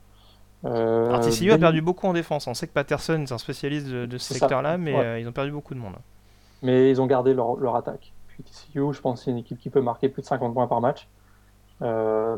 [0.65, 2.47] Euh, Alors, TCU a perdu beaucoup en défense.
[2.47, 5.51] On sait que Patterson est un spécialiste de, ce secteur-là, mais euh, ils ont perdu
[5.51, 5.95] beaucoup de monde.
[6.61, 8.13] Mais ils ont gardé leur, leur attaque.
[8.27, 10.67] Puis TCU, je pense que c'est une équipe qui peut marquer plus de 50 points
[10.67, 11.07] par match.
[11.81, 12.37] Euh,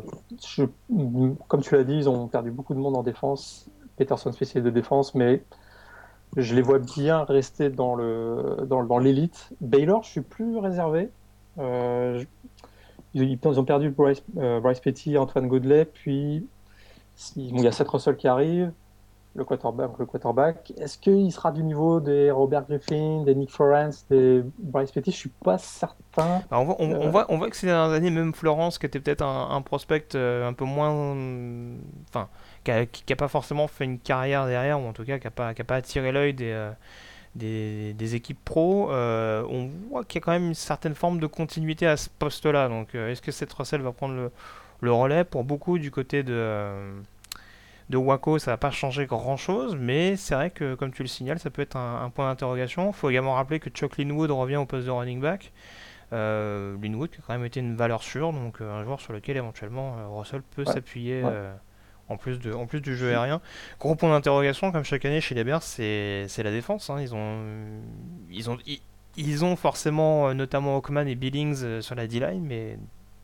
[1.47, 3.69] comme tu l'as dit, ils ont perdu beaucoup de monde en défense.
[3.97, 5.43] Peterson spécialiste de défense, mais
[6.35, 8.67] je les vois bien rester dans l'élite.
[8.67, 8.99] Dans, dans
[9.61, 11.09] Baylor, je suis plus réservé.
[11.57, 12.23] Euh,
[13.15, 16.45] ils, ont perdu Bryce, euh, Bryce Petty, Antoine Godelet, puis
[17.35, 18.71] il y a Seth Russell qui arrive.
[19.35, 19.91] le quarterback.
[19.99, 20.71] Le quarterback.
[20.77, 25.11] Est-ce qu'il sera du niveau des Robert Griffin, des Nick Florence, des Bryce Petty?
[25.11, 26.41] Je suis pas certain.
[26.49, 27.09] Bah, on, voit, on, Euh.
[27.09, 30.15] voit, on voit que ces dernières années, même Florence, qui était peut-être un, un prospect
[30.15, 30.91] euh, un peu moins.
[32.09, 32.29] Enfin,
[32.63, 35.27] qui a, qui a pas forcément fait une carrière derrière, ou en tout cas qui
[35.27, 36.71] a pas, qui a pas attiré l'œil des, euh,
[37.35, 41.19] des, des équipes pro, euh, on voit qu'il y a quand même une certaine forme
[41.19, 42.69] de continuité à ce poste-là.
[42.69, 44.31] Donc, euh, est-ce que cette Russell va prendre le,
[44.81, 45.23] le relais?
[45.23, 46.33] Pour beaucoup, du côté de.
[46.33, 46.93] euh,
[47.89, 51.07] de Waco, ça va pas changer grand chose, mais c'est vrai que, comme tu le
[51.07, 52.87] signales, ça peut être un, un point d'interrogation.
[52.87, 55.51] Il faut également rappeler que Chuck Linwood revient au poste de running back.
[56.13, 59.13] Euh, Linwood qui a quand même été une valeur sûre, donc euh, un joueur sur
[59.13, 61.31] lequel éventuellement euh, Russell peut s'appuyer ouais.
[62.09, 63.41] En, plus de, en plus du jeu aérien.
[63.79, 66.89] Gros point d'interrogation, comme chaque année chez les Bears, c'est la défense.
[66.89, 66.97] hein.
[67.01, 67.37] Ils, ont,
[68.31, 68.79] ils, ont, ils,
[69.17, 72.77] ils ont forcément euh, notamment Hawkman et Billings euh, sur la D-line, mais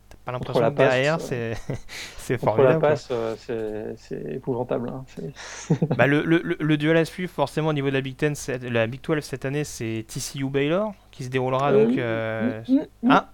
[0.10, 1.54] t'as pas l'impression la que derrière c'est
[2.30, 2.80] la formidable.
[2.80, 2.90] quoi.
[2.90, 4.90] passe, euh, c'est- épouvantable.
[4.90, 5.06] hein.
[5.98, 8.88] Bah, le, le, le- duel à suivre, forcément, au niveau de la Big, Ten, la
[8.88, 11.98] Big 12 cette année, c'est TCU Baylor qui se déroulera donc.
[11.98, 12.62] euh,
[13.10, 13.30] Ah.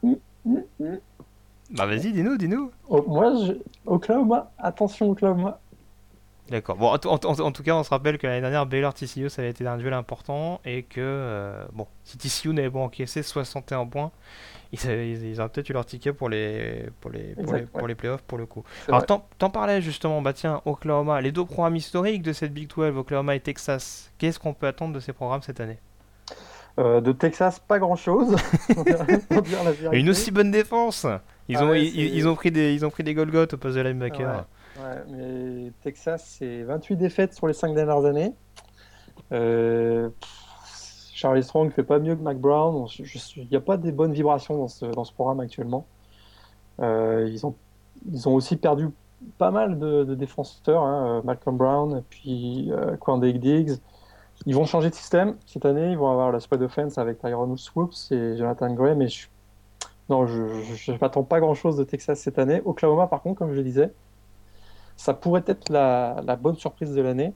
[1.70, 2.72] Bah vas-y, dis-nous, dis-nous.
[2.89, 3.53] Oh, moi, je...
[3.86, 5.59] Oklahoma, attention Oklahoma.
[6.49, 6.78] D'accord.
[6.78, 8.93] Bon, en, tout- en- en- en tout cas, on se rappelle que l'année dernière, Baylor
[8.93, 12.80] TCU, ça avait été un duel important et que, euh, bon, si TCU n'avait pas
[12.80, 14.11] encaissé 61 points,
[14.72, 17.57] ils, avaient- ils, ils auraient peut-être eu leur ticket pour les, pour les, pour Exact,
[17.59, 17.88] les, pour ouais.
[17.89, 18.63] les playoffs pour le coup.
[18.88, 22.95] Alors, t'en, parlais justement, bah tiens, Oklahoma, les deux programmes historiques de cette Big 12,
[22.95, 25.80] Oklahoma et Texas, qu'est-ce qu'on peut attendre de ces programmes cette année?
[26.80, 28.38] Euh, de Texas, pas grand-chose.
[29.91, 31.05] Une aussi bonne défense
[31.49, 33.77] Ils Ah ont, ouais, ils, ont pris des, ils ont pris des Golgoth au poste
[33.77, 34.45] de linebacker.
[34.77, 38.33] Ouais, mais Texas, c'est 28 défaites sur les 5 dernières années.
[39.31, 40.09] Euh,
[41.13, 42.85] Charlie Strong fait pas mieux que Mac Brown.
[42.99, 45.87] Il n'y a pas des bonnes vibrations dans ce, dans ce programme actuellement.
[46.79, 47.55] Euh, ils, ont,
[48.11, 48.89] ils ont aussi perdu
[49.37, 52.97] pas mal de, de défenseurs, hein, euh, Malcolm Brown, puis euh,
[53.39, 53.79] Diggs.
[54.45, 55.91] Ils vont changer de système cette année.
[55.91, 59.27] Ils vont avoir la spread offense avec Tyrone Swoops et Jonathan Gray, mais je,
[60.10, 62.62] non, je ne m'attends pas grand-chose de Texas cette année.
[62.66, 63.91] Oklahoma, par contre, comme je le disais,
[64.95, 67.34] ça pourrait être la, la bonne surprise de l'année.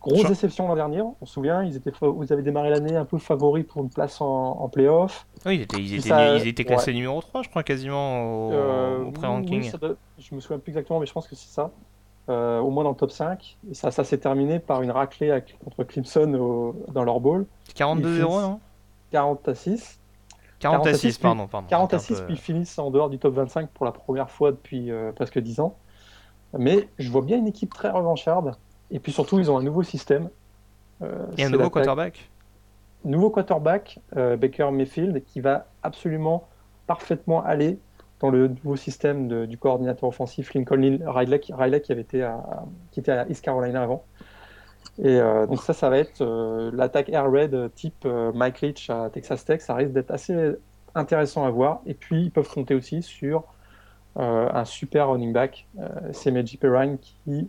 [0.00, 0.28] Grosse Sure.
[0.30, 3.66] déception l'an dernier, on se souvient, ils, étaient, ils avaient démarré l'année un peu favoris
[3.66, 4.26] pour une place en,
[4.58, 5.26] en playoff.
[5.44, 8.46] Oui, ils étaient, ils Si étaient, ça- ils étaient classés numéro 3, je crois, quasiment
[8.48, 9.60] au, Euh, au pré-ranking.
[9.60, 11.70] oui, je me souviens plus exactement, mais je pense que c'est ça.
[12.30, 13.58] Euh, au moins dans le top 5.
[13.70, 17.44] Et ça, ça s'est terminé par une raclée à- contre Clemson au- dans leur bowl.
[17.74, 18.60] 42-0, ils finissent- non?
[19.10, 19.99] 40 à 6.
[20.60, 21.46] 40 à 6, 46, pardon.
[21.46, 23.68] pardon 40 à J'étais un 6, peu- puis ils finissent en dehors du top 25
[23.70, 25.76] pour la première fois depuis euh, presque 10 ans.
[26.58, 28.52] Mais je vois bien une équipe très revancharde.
[28.90, 30.28] Et puis surtout, ils ont un nouveau système.
[31.02, 32.28] Euh, Et un nouveau quarterback?
[33.04, 36.48] Nouveau quarterback, euh, Baker Mayfield, qui va absolument
[36.86, 37.78] parfaitement aller
[38.18, 42.22] dans le nouveau système de- du coordinateur offensif Lincoln Riley, qui- Riley qui, avait été
[42.22, 42.42] à,
[42.90, 44.04] qui était à East Carolina avant.
[44.98, 48.90] Et euh, donc ça, ça va être euh, l'attaque air raid euh, type Mike Leach
[48.90, 49.60] à Texas Tech.
[49.60, 50.54] Ça risque d'être assez
[50.94, 51.80] intéressant à voir.
[51.86, 53.44] Et puis, ils peuvent compter aussi sur
[54.16, 55.68] un super running back,
[56.10, 57.48] c'est Magic Perrine, qui,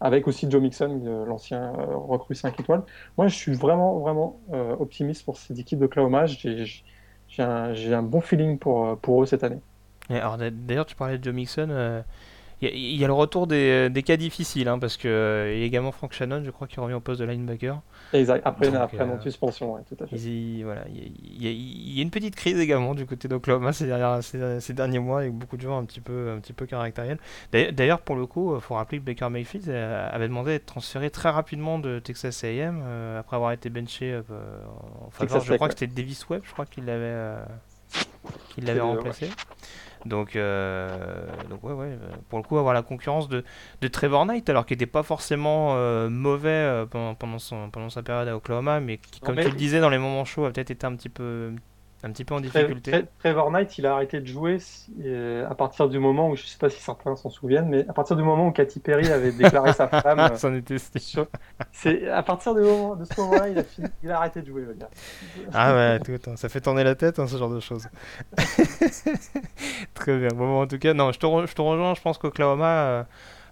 [0.00, 2.82] avec aussi Joe Mixon, l'ancien recrue 5 étoiles.
[3.18, 4.40] Moi, je suis vraiment, vraiment
[4.80, 6.24] optimiste pour cette équipe d'Oklahoma.
[6.24, 6.82] J'ai
[7.28, 9.60] j'ai un, bon feeling pour, eux cette année.
[10.08, 12.02] D'ailleurs, tu parlais de Joe Mixon.
[12.62, 14.96] Euh, Il y, a- il y a le retour des, des cas difficiles, hein, parce
[14.96, 17.26] que euh, il y a également Frank Shannon, je crois, qui revient au poste de
[17.26, 17.80] linebacker.
[18.12, 18.42] Exact.
[18.46, 20.16] Après, Donc, après euh, suspension, ouais, tout à fait.
[20.62, 23.04] Voilà, il y, a- il y a- il y a une petite crise également du
[23.04, 23.90] côté d'Oklahoma ces,
[24.22, 27.18] ces, ces derniers mois avec beaucoup de joueurs un petit peu, un petit peu caractériels.
[27.52, 31.10] D'ailleurs- pour le coup, il faut rappeler que Baker Mayfield euh, avait demandé d'être transféré
[31.10, 34.22] très rapidement de Texas A&M euh, après avoir été benché euh,
[35.04, 35.74] en faveur, Texas je crois ouais.
[35.74, 37.38] que c'était Davis Webb, je crois qu'il l'avait euh,
[38.58, 39.28] le- remplacé.
[40.04, 43.42] Donc, euh, donc ouais, ouais, euh, pour le coup, avoir la concurrence de,
[43.80, 48.02] de Trevor Knight, alors qu'il n'était pas forcément euh, mauvais pendant, pendant, son, pendant sa
[48.02, 50.44] période à Oklahoma, mais qui, Non, comme mais- tu le disais dans les moments chauds,
[50.44, 51.52] a peut-être été un petit peu,
[52.04, 52.92] un petit peu en difficulté.
[52.92, 54.58] Tre- Trevor Knight, il a arrêté de jouer
[55.04, 57.88] euh, à partir du moment où, je ne sais pas si certains s'en souviennent, mais
[57.88, 60.36] à partir du moment où Katy Perry avait déclaré sa femme.
[60.36, 60.76] C'en était
[61.72, 64.46] C'est à partir de, moment- de ce moment-là, il a fini, il a arrêté de
[64.46, 64.64] jouer.
[65.52, 67.88] Ah ouais, tout, hein, ça fait tourner la tête, hein, ce genre de choses.
[69.94, 70.28] Très bien.
[70.34, 71.94] Bon, en tout cas, non, je te, re- je te rejoins.
[71.94, 73.02] Je pense qu'Oklahoma, euh,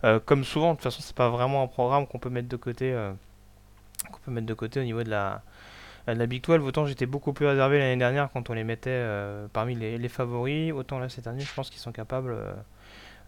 [0.05, 2.57] euh, comme souvent, de toute façon, c'est pas vraiment un programme qu'on peut mettre de
[2.57, 3.13] côté, euh,
[4.13, 5.43] qu'on peut mettre de côté au niveau de la,
[6.07, 6.61] la Big 12.
[6.65, 10.73] Autant j'étais beaucoup plus réservé l'année dernière quand on les mettait euh, parmi les, favoris.
[10.73, 12.55] Autant là cette année, je pense qu'ils sont capables, euh,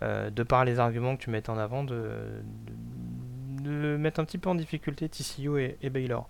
[0.03, 2.43] euh, de par les arguments que tu mettais en avant, de,
[3.64, 6.29] mettre un petit peu en difficulté TCU et, Baylor.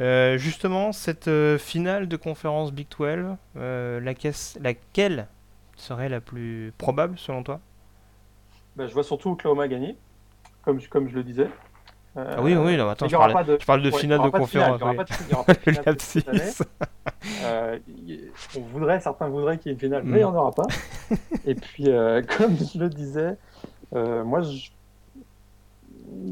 [0.00, 5.28] Euh, justement, cette euh, finale de conférence Big 12, euh, laquelle, laquelle
[5.76, 7.60] serait la plus probable selon toi?
[8.76, 9.96] Ben, je vois surtout Oklahoma gagner,
[10.62, 11.48] comme je le disais.
[12.14, 13.58] Ah oui, oui, non, attends, je parle, de...
[13.58, 14.78] je parle, de, finale de conférence.
[14.80, 16.40] Il n'y aura, pas de finale cette année.
[18.56, 20.66] on voudrait, certains voudraient qu'il y ait une finale, mais il n'y en aura pas.
[21.46, 21.84] Et puis,
[22.36, 23.36] comme je le disais,
[23.92, 24.70] moi, je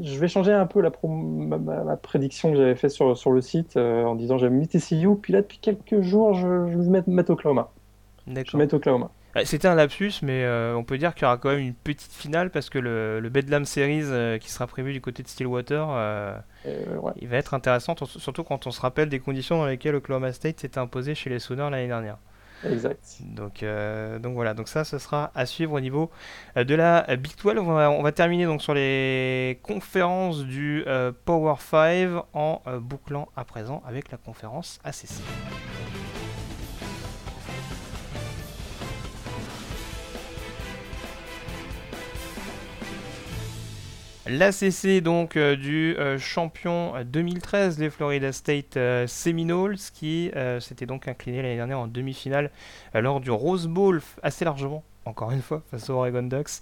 [0.03, 3.77] je vais changer un peu la ma, prédiction que j'avais faite sur, sur le site
[3.77, 7.31] euh, en disant j'aime TCU, puis là depuis quelques jours je, je vais mettre, mettre
[7.31, 7.71] Oklahoma.
[8.27, 9.09] Je vais mettre Oklahoma.
[9.45, 12.11] C'était un lapsus, mais euh, on peut dire qu'il y aura quand même une petite
[12.11, 15.87] finale parce que le, le Bedlam Series euh, qui sera prévu du côté de Stillwater,
[16.65, 20.59] il va être intéressant, surtout quand on se rappelle des conditions dans lesquelles Oklahoma State
[20.59, 22.17] s'était imposé chez les Sooners l'année dernière.
[22.69, 23.17] Exact.
[23.21, 26.11] Donc, euh, donc voilà, donc ça, ce sera à suivre au niveau
[26.57, 27.55] euh, de la Big 12.
[27.57, 33.81] On va, terminer donc sur les conférences du euh, Power 5 en bouclant à présent
[33.85, 35.21] avec la conférence ACC.
[44.27, 51.07] L'ACC donc euh, du euh, champion 2013, les Florida State euh, Seminoles, qui s'était donc
[51.07, 52.51] incliné l'année dernière en demi-finale
[52.93, 54.83] lors du Rose Bowl assez largement.
[55.05, 56.61] Encore une fois, face aux Oregon Ducks.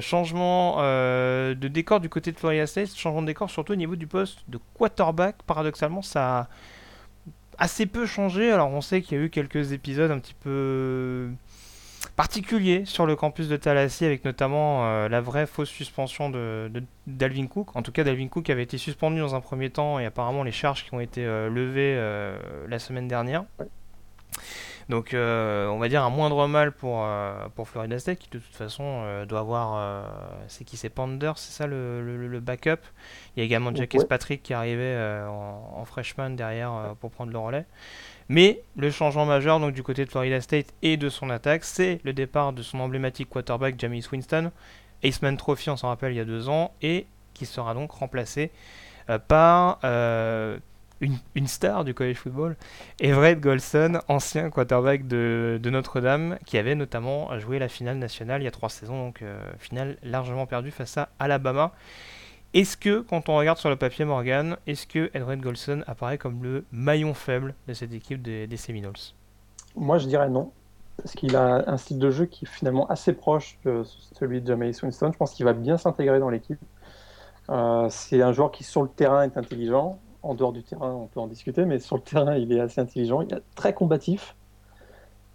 [0.00, 4.06] changement de décor du côté de Florida State, changement de décor surtout au niveau du
[4.06, 5.36] poste de quarterback.
[5.46, 6.48] Paradoxalement, ça a
[7.58, 8.50] assez peu changé.
[8.50, 11.30] Alors on sait qu'il y a eu quelques épisodes un petit peu
[12.16, 16.70] particulier sur le campus de Tallahassee avec notamment euh, la vraie fausse suspension de,
[17.06, 17.74] d'Alvin Cook.
[17.74, 20.52] En tout cas, d'Alvin Cook avait été suspendu dans un premier temps et apparemment les
[20.52, 22.38] charges qui ont été euh, levées euh,
[22.68, 23.44] la semaine dernière.
[24.88, 27.06] Donc on va dire un moindre mal pour,
[27.54, 30.04] pour Florida State qui de toute façon doit avoir...
[30.48, 32.80] c'est qui c'est Pander, c'est ça le, le, backup.
[33.34, 37.38] Il y a également Jack Patrick qui arrivait en, en, freshman derrière pour prendre le
[37.38, 37.64] relais.
[38.32, 42.00] Mais le changement majeur donc du côté de Florida State et de son attaque, c'est
[42.02, 44.50] le départ de son emblématique quarterback James Winston,
[45.04, 47.04] Aceman Trophy on s'en rappelle il y a deux ans, et
[47.34, 48.50] qui sera donc remplacé
[49.10, 50.56] euh, par euh,
[51.02, 52.56] une, star du college football,
[53.00, 58.48] Everett Golson, ancien quarterback de, Notre-Dame, qui avait notamment joué la finale nationale il y
[58.48, 61.74] a trois saisons, donc euh, finale largement perdue face à Alabama.
[62.54, 66.42] Est-ce que, quand on regarde sur le papier Morgan, est-ce que Edward Golson apparaît comme
[66.42, 68.92] le maillon faible de cette équipe des, Seminoles?
[69.74, 70.52] Moi, je dirais non.
[70.98, 74.46] Parce qu'il a un style de jeu qui est finalement assez proche de celui de
[74.46, 75.10] Jameis Winston.
[75.12, 76.58] Je pense qu'il va bien s'intégrer dans l'équipe.
[77.48, 79.98] Euh, c'est un joueur qui, sur le terrain, est intelligent.
[80.22, 82.82] En dehors du terrain, on peut en discuter, mais sur le terrain, il est assez
[82.82, 83.22] intelligent.
[83.22, 84.36] Il est très combatif.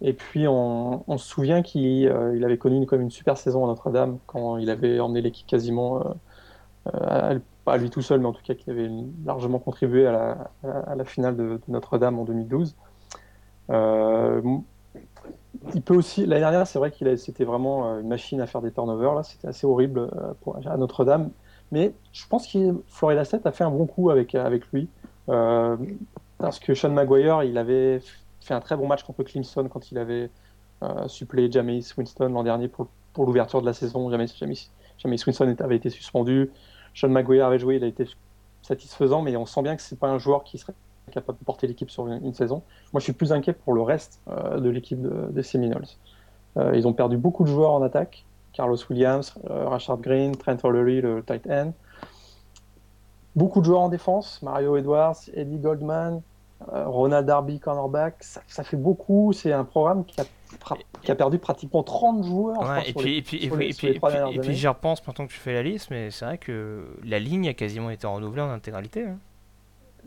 [0.02, 4.56] Et puis, on, se souvient qu'il euh, avait connu une, super saison à Notre-Dame quand
[4.58, 6.04] il avait emmené l'équipe quasiment euh,
[7.64, 8.88] pas lui tout seul, mais en tout cas qui avait
[9.24, 10.50] largement contribué à
[10.96, 12.74] la, finale de, Notre-Dame en 2012.
[13.70, 14.40] Euh,
[15.74, 16.24] il peut aussi.
[16.24, 19.14] L'année dernière, c'est vrai qu'il c'était vraiment euh, une machine à faire des turnovers.
[19.14, 20.08] Là, c'était assez horrible
[20.66, 21.30] à Notre-Dame.
[21.70, 24.88] Mais je pense que Florida State a fait un bon coup avec, avec lui.
[25.26, 28.00] parce que Sean Maguire, il avait
[28.40, 30.30] fait un très bon match contre Clemson quand il avait
[31.08, 34.08] suppléé Jameis Winston l'an dernier pour, pour l'ouverture de la saison.
[34.10, 34.70] Jameis, Jameis
[35.04, 36.50] Winston avait été suspendu.
[36.94, 38.06] Sean Maguire avait joué, il a été
[38.62, 40.74] satisfaisant, mais on sent bien que c'est pas un joueur qui serait
[41.10, 42.62] capable de porter l'équipe sur une, saison.
[42.92, 45.86] Moi, je suis plus inquiet pour le reste euh, de l'équipe des Seminoles.
[46.56, 48.24] Euh, ils ont perdu beaucoup de joueurs en attaque.
[48.52, 51.72] Carlos Williams, euh, Green, Trent O'Leary, le tight end.
[53.36, 54.42] Beaucoup de joueurs en défense.
[54.42, 56.20] Mario Edwards, Eddie Goldman,
[56.66, 58.16] Ronald Darby, cornerback.
[58.20, 59.32] Ça, fait beaucoup.
[59.32, 60.24] C'est un programme qui a,
[61.02, 62.78] qui a, perdu pratiquement 30 joueurs.
[62.86, 66.10] et, puis, et puis, et puis, j'y repense maintenant que tu fais la liste, mais
[66.10, 69.04] c'est vrai que la ligne a quasiment été renouvelée en intégralité.
[69.04, 69.18] Hein.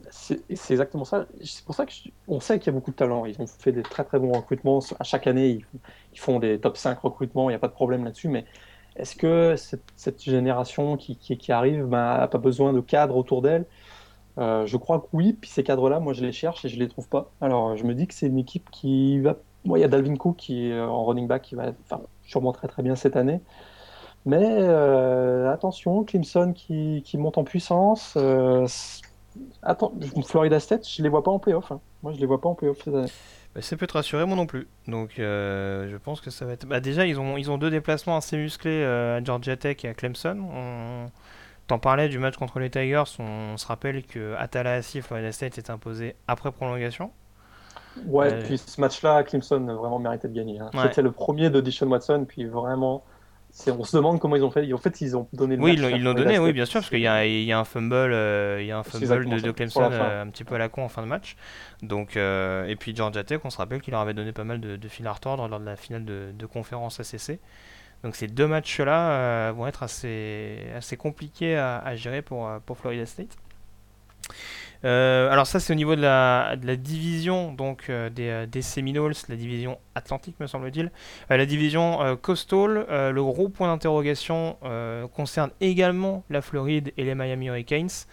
[0.10, 0.42] C'est
[0.72, 1.26] exactement ça.
[1.44, 3.26] C'est pour ça qu'on sait qu'il y a beaucoup de talent.
[3.26, 4.80] Ils ont fait des très très bons recrutements.
[5.00, 5.64] À chaque année,
[6.14, 7.50] ils, font des top 5 recrutements.
[7.50, 8.28] Il n'y a pas de problème là-dessus.
[8.28, 8.46] Mais
[8.96, 13.66] est-ce que cette, génération qui, qui, arrive n'a ben, pas besoin de cadre autour d'elle?
[14.42, 16.88] Euh, je crois que oui, puis ces cadres-là, moi je les cherche et je les
[16.88, 17.32] trouve pas.
[17.42, 19.38] Alors je me dis que c'est une équipe qui va.
[19.66, 22.52] Moi, il y a Dalvin Cook qui est en running back qui va enfin, sûrement
[22.52, 23.40] très très bien cette année.
[24.26, 28.16] Mais euh, attention, Clemson qui, monte en puissance.
[28.18, 28.68] Euh,
[29.62, 29.94] attends,
[30.26, 31.72] Florida State, je les vois pas en playoff.
[31.72, 31.80] Hein.
[32.02, 33.12] Moi, je les vois pas en playoff cette année.
[33.54, 34.68] Bah, ça peut te rassurer, moi non plus.
[34.88, 36.66] Donc je pense que ça va être.
[36.66, 39.94] Bah, déjà, ils ont, ils ont deux déplacements assez musclés à Georgia Tech et à
[39.94, 40.40] Clemson.
[40.52, 41.12] On
[41.68, 45.70] T'en parlais du match contre les Tigers, on, se rappelle que Tallahassee, Florida State est
[45.70, 47.12] imposé après prolongation.
[48.06, 50.60] Ouais, euh, puis ce match-là, Clemson vraiment méritait de gagner.
[50.60, 50.70] Hein.
[50.84, 53.04] C'était le premier de Dishon Watson, puis vraiment,
[53.68, 54.72] on se demande comment ils ont fait.
[54.72, 57.00] En fait, ils ont donné le Oui, ils l'ont donné, oui, bien sûr, parce qu'il
[57.00, 60.28] y, y, a un fumble, euh, il y a un fumble de, Clemson euh, un
[60.28, 61.36] petit peu à la con en fin de match.
[61.82, 64.78] Donc, et puis Georgia Tech, on se rappelle qu'il leur avait donné pas mal de,
[64.78, 67.40] de fil à retordre lors de la finale de, conférence ACC.
[68.04, 73.38] Donc ces deux matchs-là vont être assez, assez compliqués à, gérer pour, pour Florida State.
[74.84, 79.36] alors ça c'est au niveau de la, de la division donc des, des, Seminoles, la
[79.36, 80.92] division atlantique me semble-t-il.
[81.30, 84.58] la division Coastal, le gros point d'interrogation
[85.14, 88.08] concerne également la Floride et les Miami Hurricanes.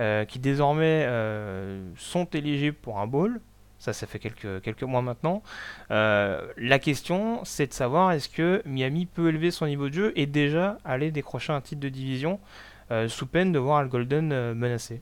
[0.00, 3.38] Euh, qui désormais euh, sont éligibles pour un bowl.
[3.80, 5.42] Ça, ça fait quelques, quelques mois maintenant.
[5.90, 10.12] Euh, la question, c'est de savoir est-ce que Miami peut élever son niveau de jeu
[10.16, 12.38] et déjà aller décrocher un titre de division
[13.06, 15.00] sous peine de voir Al Golden menacé.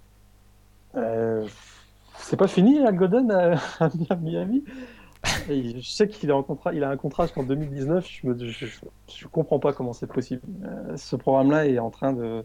[2.19, 3.31] c'est pas fini Al Golden
[3.81, 4.63] à, Miami?
[5.49, 8.07] je sais qu'il a un contrat, il contrat jusqu'en 2019.
[8.07, 10.43] Je, me, comprends pas comment c'est possible.
[10.97, 12.45] ce programme-là est en train de,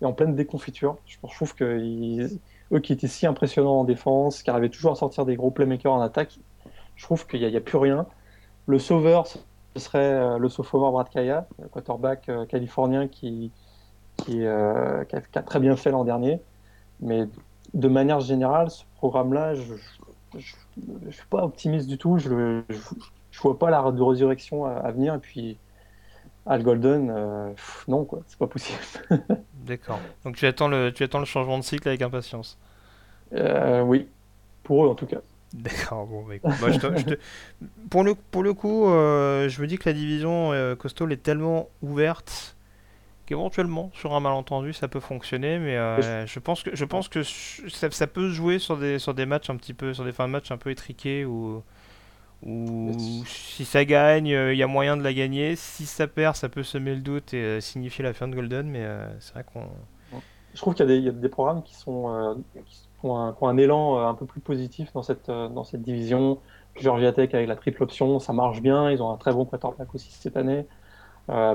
[0.00, 0.96] et en pleine déconfiture.
[1.06, 2.28] Je, trouve que
[2.72, 5.92] eux qui étaient si impressionnants en défense, qui arrivaient toujours à sortir des gros playmakers
[5.92, 6.38] en attaque,
[6.96, 8.06] je trouve qu'il n'y a, plus rien.
[8.66, 9.38] Le sauveur, ce
[9.76, 13.50] serait euh, le sophomore Brad Kaya, quarterback euh, californien qui,
[14.28, 16.40] euh, qui, a, très bien fait l'an dernier.
[17.00, 17.26] Mais
[17.72, 19.74] de manière générale, ce programme-là, je
[20.34, 22.18] ne suis pas optimiste du tout.
[22.18, 22.62] Je ne
[23.40, 25.18] vois pas la résurrection à, venir.
[25.20, 25.56] Puis,
[26.50, 27.52] Al Golden, euh,
[27.86, 28.80] non, quoi, c'est pas possible.
[29.54, 30.00] D'accord.
[30.24, 32.58] Donc tu attends, le, tu attends le changement de cycle avec impatience
[33.32, 34.08] euh, Oui,
[34.64, 35.20] pour eux en tout cas.
[35.54, 36.50] D'accord, bon, bah,
[37.90, 41.68] Pour, le, pour le coup, euh, je me dis que la division Coastal est tellement
[41.82, 42.56] ouverte
[43.26, 45.76] qu'éventuellement, sur un malentendu, ça peut fonctionner, mais
[46.26, 49.24] je pense que, je pense que ça, ça, peut se jouer sur des, sur des
[49.24, 51.62] matchs un petit peu, sur des fins de match un peu étriqués ou
[52.42, 52.92] ou
[53.26, 55.56] si ça gagne, il euh, y a moyen de la gagner.
[55.56, 58.66] Si ça perd, ça peut semer le doute et euh, signifier la fin de Golden,
[58.66, 59.64] mais euh, c'est vrai qu'on.
[60.54, 63.16] Je trouve qu'il y, a des programmes qui, sont, qui, ont
[63.46, 66.38] un, élan un peu plus positif dans cette, dans cette division.
[66.74, 68.90] Georgia Tech avec la triple option, ça marche bien.
[68.90, 70.66] Ils ont un très bon quarterback aussi cette année.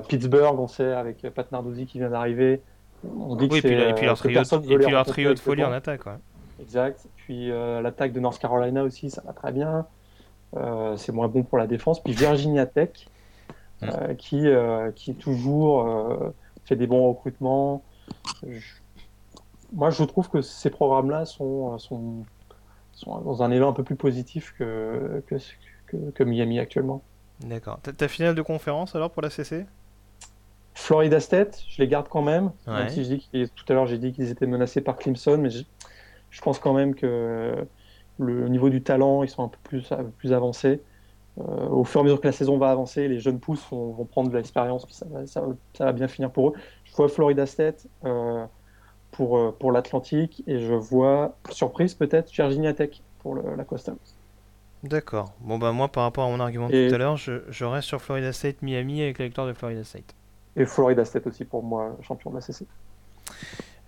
[0.07, 2.61] Pittsburgh, on sait, avec Pat Narduzzi qui vient d'arriver.
[3.19, 3.73] On dit que c'est.
[3.73, 6.03] Et puis leur trio, et puis leur trio de folie en attaque.
[6.61, 7.05] Exact.
[7.17, 9.86] Puis l'attaque de North Carolina aussi, ça va très bien.
[10.56, 12.01] Euh, c'est moins bon pour la défense.
[12.01, 13.08] Puis Virginia Tech,
[13.84, 16.34] euh, qui, euh, qui toujours
[16.66, 17.84] fait des bons recrutements.
[19.74, 22.24] Moi, je trouve que ces programmes-là sont, sont,
[22.93, 25.36] sont, dans un élan un peu plus positif que, que,
[26.12, 27.01] que, Miami actuellement.
[27.41, 27.80] D'accord.
[27.97, 29.66] Ta, finale de conférence alors pour la CC
[30.74, 32.51] Florida State, je les garde quand même.
[32.68, 35.49] même si je dis tout à l'heure, j'ai dit qu'ils étaient menacés par Clemson, mais
[35.49, 35.64] je,
[36.30, 37.66] je, pense quand même que
[38.20, 40.82] le niveau du talent, ils sont un peu plus, plus avancés.
[41.38, 44.05] Euh, au fur et à mesure que la saison va avancer, les jeunes pousses vont,
[44.05, 46.53] prendre de l'expérience, ça, ça, va bien finir pour eux.
[46.86, 48.45] Je vois Florida State euh,
[49.11, 53.95] pour, euh, pour l'Atlantique et je vois, surprise peut-être, Virginia Tech pour la Costa.
[54.84, 55.34] D'accord.
[55.41, 58.01] Bon, bah moi, par rapport à mon argument tout à l'heure, je, je, reste sur
[58.01, 60.16] Florida State, Miami avec la victoire de Florida State.
[60.55, 62.66] Et Florida State aussi pour moi, champion de la CC.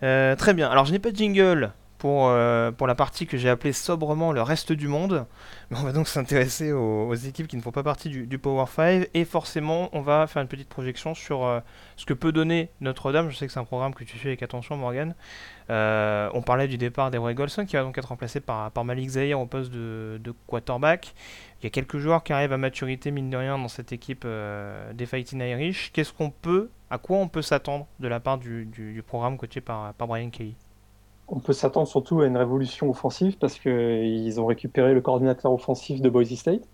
[0.01, 0.69] très bien.
[0.69, 4.31] Alors, je n'ai pas de jingle pour, euh, pour la partie que j'ai appelée sobrement
[4.31, 5.25] le reste du monde.
[5.69, 9.09] Mais on va donc s'intéresser aux, équipes qui ne font pas partie du, Power 5.
[9.13, 11.59] Et forcément, on va faire une petite projection sur euh,
[11.95, 13.29] ce que peut donner Notre-Dame.
[13.29, 15.15] Je sais que c'est un programme que tu suis avec attention, Morgan.
[15.69, 19.39] Euh, on parlait du départ d'Eroy Golson qui va donc être remplacé par, Malik Zahir
[19.39, 21.13] au poste de, quarterback.
[21.59, 24.25] Il y a quelques joueurs qui arrivent à maturité, mine de rien, dans cette équipe
[24.93, 25.91] des Fighting Irish.
[25.91, 29.59] Qu'est-ce qu'on peut, à quoi on peut s'attendre de la part du, du programme coaché
[29.59, 30.55] par, par Brian Kelly?
[31.27, 36.01] On peut s'attendre surtout à une révolution offensive parce qu'ils ont récupéré le coordinateur offensif
[36.01, 36.67] de Boise State.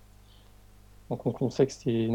[1.10, 2.08] Donc on, sait que c'est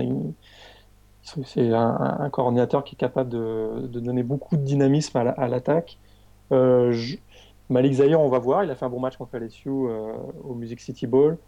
[1.72, 5.98] un, coordinateur qui est capable de, donner beaucoup de dynamisme à l'attaque.
[6.52, 6.96] Euh,
[7.68, 10.54] Malik Zahir, on va voir, il a fait un bon match contre LSU euh, au
[10.54, 11.38] Music City Bowl.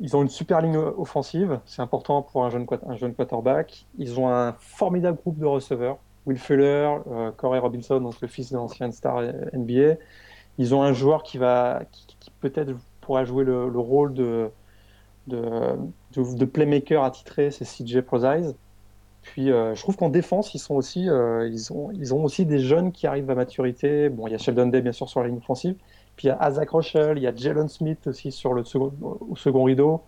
[0.00, 3.86] Ils ont une super ligne offensive, c'est important pour un jeune, un jeune quarterback.
[3.98, 5.98] Ils ont un formidable groupe de receveurs.
[6.26, 9.22] Will Fuller, euh, Corey Robinson, donc le fils de l'ancien star
[9.52, 9.96] NBA.
[10.58, 12.06] Ils ont un joueur qui va, qui,
[12.40, 14.50] peut-être pourra jouer le, rôle de,
[15.26, 15.76] de,
[16.16, 18.54] de, playmaker attitré, c'est CJ Prozise.
[19.22, 22.44] Puis euh, je trouve qu'en défense, ils sont aussi, euh, ils ont, ils ont aussi
[22.44, 24.08] des jeunes qui arrivent à maturité.
[24.10, 25.76] Bon, il y a Sheldon Day bien sûr sur la ligne offensive.
[26.16, 28.92] Puis il y a Isaac Rochelle, il y a Jalen Smith aussi sur le second,
[29.02, 30.02] au second rideau.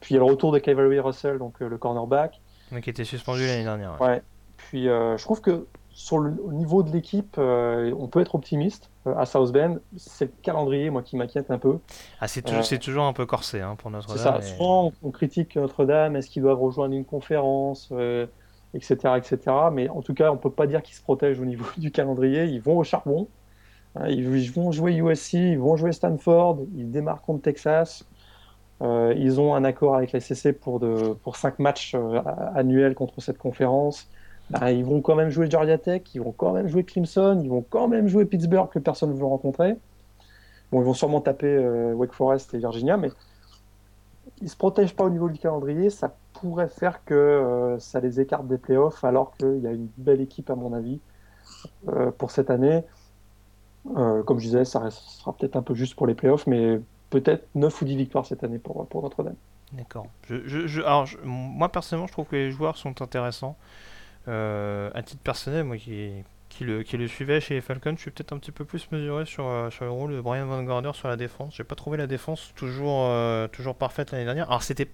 [0.00, 2.40] Puis il y a le retour de Cavalry Russell, donc le cornerback.
[2.70, 4.00] Mais qui était suspendu l'année dernière.
[4.00, 4.22] ouais.
[4.70, 8.36] Puis euh, je trouve que sur le au niveau de l'équipe, euh, on peut être
[8.36, 8.88] optimiste.
[9.04, 11.78] Euh, à South Bend, c'est le calendrier, moi, qui m'inquiète un peu.
[12.20, 14.16] Ah, c'est toujours, toujours, un peu corsé hein, pour Notre-Dame.
[14.16, 14.40] C'est ça.
[14.40, 17.92] Souvent, on critique Notre-Dame, est-ce qu'ils doivent rejoindre une conférence,
[18.74, 19.38] etc., etc.
[19.72, 22.44] Mais en tout cas, on peut pas dire qu'ils se protègent au niveau du calendrier.
[22.44, 23.26] Ils vont au charbon.
[23.96, 28.06] Hein, ils vont jouer USC, ils vont jouer Stanford, ils démarrent contre Texas.
[28.80, 31.96] ils ont un accord avec la SEC pour, de, pour 5 matchs
[32.54, 34.08] annuels contre cette conférence.
[34.50, 37.48] Bah, ils vont quand même jouer Georgia Tech, ils vont quand même jouer Clemson, ils
[37.48, 39.76] vont quand même jouer Pittsburgh que personne ne veut rencontrer.
[40.72, 41.58] Bon, ils vont sûrement taper
[41.94, 43.10] Wake Forest et Virginia, mais
[44.42, 45.90] ils se protègent pas au niveau du calendrier.
[45.90, 50.20] Ça pourrait faire que ça les écarte des playoffs, alors qu'il y a une belle
[50.20, 50.98] équipe, à mon avis,
[52.18, 52.82] pour cette année.
[53.96, 57.46] Euh, comme je disais, ça sera peut-être un peu juste pour les playoffs, mais peut-être
[57.54, 59.36] 9 ou 10 victoires cette année pour, pour Notre-Dame.
[59.72, 60.06] D'accord.
[61.24, 63.56] Moi, personnellement, je trouve que les joueurs sont intéressants.
[64.30, 66.10] Euh, à titre personnel, moi qui,
[66.48, 68.90] qui, le, qui le suivais chez les Falcons, je suis peut-être un petit peu plus
[68.92, 71.54] mesuré sur, euh, sur le rôle de Brian Van Gorder sur la défense.
[71.56, 73.10] J'ai pas trouvé la défense toujours,
[73.50, 74.48] toujours parfaite l'année dernière.
[74.48, 74.88] Alors, c'était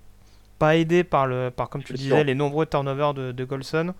[0.59, 3.95] pas aidé par, le, par comme tu disais, les nombreux turnovers de, de Golson.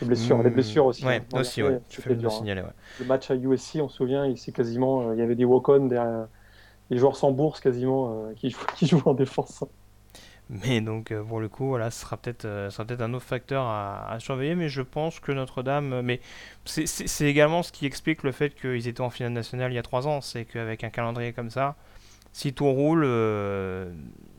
[0.00, 1.04] Les blessures, les blessures aussi.
[1.04, 1.40] Ouais, hein.
[1.40, 1.80] aussi, ouais.
[1.88, 2.30] Tu fais le hein.
[2.30, 2.68] signaler, ouais.
[3.00, 5.86] Le match à USC, on se souvient, c'est quasiment, euh, il y avait des walk-on
[5.86, 6.28] derrière,
[6.90, 9.64] les joueurs sans bourse quasiment euh, qui, jouent, qui, jouent, en défense.
[10.50, 12.42] Mais donc euh, pour le coup, voilà, ce sera peut-être
[12.86, 16.20] peut un autre facteur à, surveiller, mais je pense que Notre-Dame, mais
[16.64, 19.82] c'est également ce qui explique le fait qu'ils étaient en finale nationale il y a
[19.82, 21.76] trois ans, c'est qu'avec un calendrier comme ça,
[22.32, 23.04] si tout roule,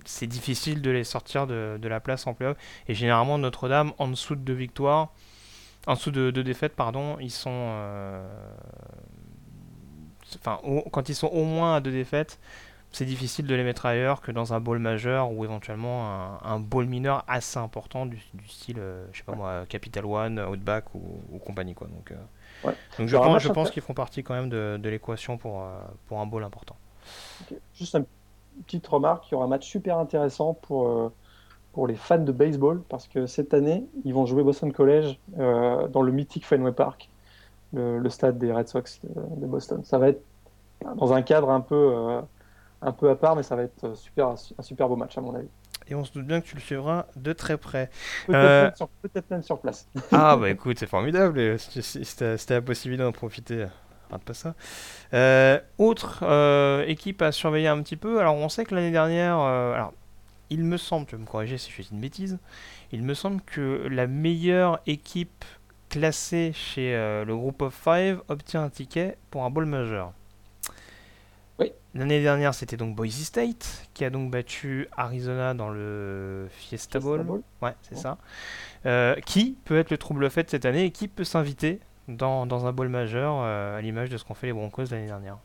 [0.09, 2.57] c'est difficile de les sortir de, la place en playoff.
[2.87, 5.13] Et généralement, Notre-Dame, en dessous de deux victoires,
[5.87, 7.51] en dessous de, de défaites, pardon, ils sont.
[7.53, 8.27] Euh,
[10.35, 10.59] enfin,
[10.91, 12.39] quand ils sont au moins à deux défaites,
[12.91, 16.59] c'est difficile de les mettre ailleurs que dans un bowl majeur ou éventuellement un, un
[16.59, 21.37] bowl mineur assez important du, style, euh, je sais pas moi, Capital One, Outback ou,
[21.45, 21.87] compagnie quoi.
[21.87, 25.37] Donc, euh, donc je pense, je pense qu'ils font partie quand même de, de l'équation
[25.37, 25.63] pour,
[26.07, 26.75] pour un bowl important.
[27.73, 28.05] Juste une
[28.65, 31.11] petite remarque, il y aura un match super intéressant pour
[31.73, 35.87] pour les fans de baseball parce que cette année, ils vont jouer Boston College euh,
[35.87, 37.09] dans le mythique Fenway Park,
[37.73, 39.83] le, stade des Red Sox de, Boston.
[39.83, 40.21] Ça va être
[40.95, 42.21] dans un cadre un peu, euh,
[42.81, 45.35] un peu à part, mais ça va être super, un super beau match à mon
[45.35, 45.47] avis.
[45.87, 47.89] Et on se doute bien que tu le suivras de très près.
[48.27, 48.71] Peut-être euh,
[49.31, 49.87] même, sur place.
[50.11, 51.57] ah bah écoute, c'est formidable.
[51.57, 53.65] C'était la possibilité d'en profiter.
[54.11, 54.53] Rate pas ça.
[55.77, 58.19] autre équipe à surveiller un petit peu.
[58.19, 59.93] Alors on sait que l'année dernière, alors
[60.49, 62.39] il me semble, tu vas me corriger si je fais une bêtise,
[62.91, 65.45] il me semble que la meilleure équipe
[65.89, 70.13] classée chez euh, le groupe of five obtient un ticket pour un bowl majeur.
[71.59, 71.73] Oui.
[71.93, 77.25] L'année dernière, c'était donc Boise State qui a donc battu Arizona dans le Fiesta Bowl.
[77.61, 78.17] Ouais, c'est ça.
[78.85, 82.71] Euh, qui peut être le trouble fait cette année et qui peut s'inviter dans, un
[82.71, 85.37] bowl majeur euh, à l'image de ce qu'ont fait les Broncos l'année dernière?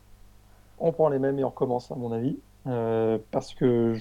[0.79, 2.37] On prend les mêmes et on recommence, à mon avis.
[3.31, 3.97] parce que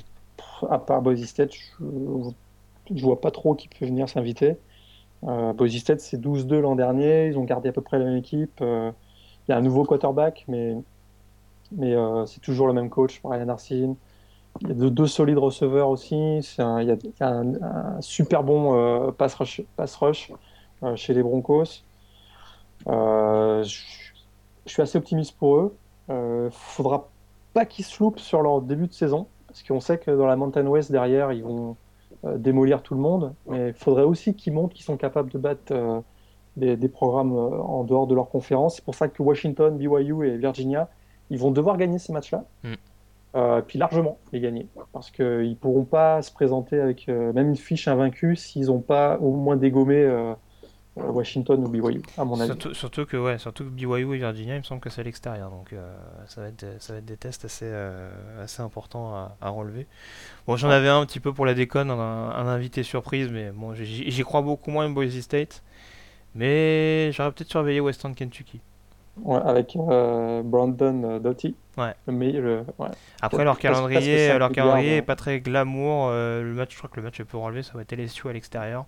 [0.69, 4.57] à part Boise State, je, ne vois pas trop qui peut venir s'inviter.
[5.25, 7.29] Euh, Boise State, c'est 12-2 l'an dernier.
[7.29, 8.61] Ils ont gardé à peu près la même équipe.
[8.61, 8.91] Euh,
[9.47, 10.77] il y a un nouveau quarterback, mais,
[11.77, 13.97] mais euh, c'est toujours le même coach, Brian Arsene.
[14.61, 16.15] Il y a deux, solides receveurs aussi.
[16.17, 20.33] il y a, un, super bon euh, pass rush, pass rush
[20.95, 21.83] chez les Broncos.
[22.87, 23.63] Je,
[24.67, 25.77] suis assez optimiste pour eux.
[26.09, 27.09] Il faudra
[27.53, 29.27] pas qu'ils se loupent sur leur début de saison.
[29.49, 31.77] Parce qu'on sait que dans la Mountain West, derrière, ils vont
[32.25, 33.35] euh, démolir tout le monde.
[33.47, 36.01] Mais il faudrait aussi qu'ils montrent qu'ils sont capables de battre euh,
[36.57, 38.77] des, programmes euh, en dehors de leur conférence.
[38.77, 40.89] C'est pour ça que Washington, BYU et Virginia,
[41.35, 42.45] ils vont devoir gagner ces matchs-là.
[42.63, 43.63] Mm.
[43.67, 44.69] puis largement les gagner.
[44.93, 49.19] Parce qu'ils ne pourront pas se présenter avec même une fiche invaincue s'ils n'ont pas
[49.19, 50.07] au moins dégommé
[50.97, 52.53] euh, Washington ou BYU, à mon avis.
[52.73, 55.51] Surtout, que, ouais, surtout que BYU et Virginia, il me semble que c'est à l'extérieur.
[55.51, 55.97] Donc euh,
[56.29, 58.11] ça, va être, ça va être des tests assez, euh,
[58.43, 59.89] assez importants à, relever.
[60.47, 63.75] Bon, j'en avais un, un petit peu pour la déconne, un, invité surprise, mais bon,
[63.75, 65.65] j'y crois beaucoup moins Boise State.
[66.37, 68.61] Mais j'aurais peut-être surveillé Western Kentucky.
[69.23, 71.57] Ouais, avec Brandon Doughty.
[71.77, 71.95] Ouais.
[72.07, 72.89] Le ouais.
[73.23, 76.11] Après, leur calendrier, leur calendrier est pas très glamour.
[76.11, 78.87] le match, je crois que le match peut relever, ça va être LSU à l'extérieur.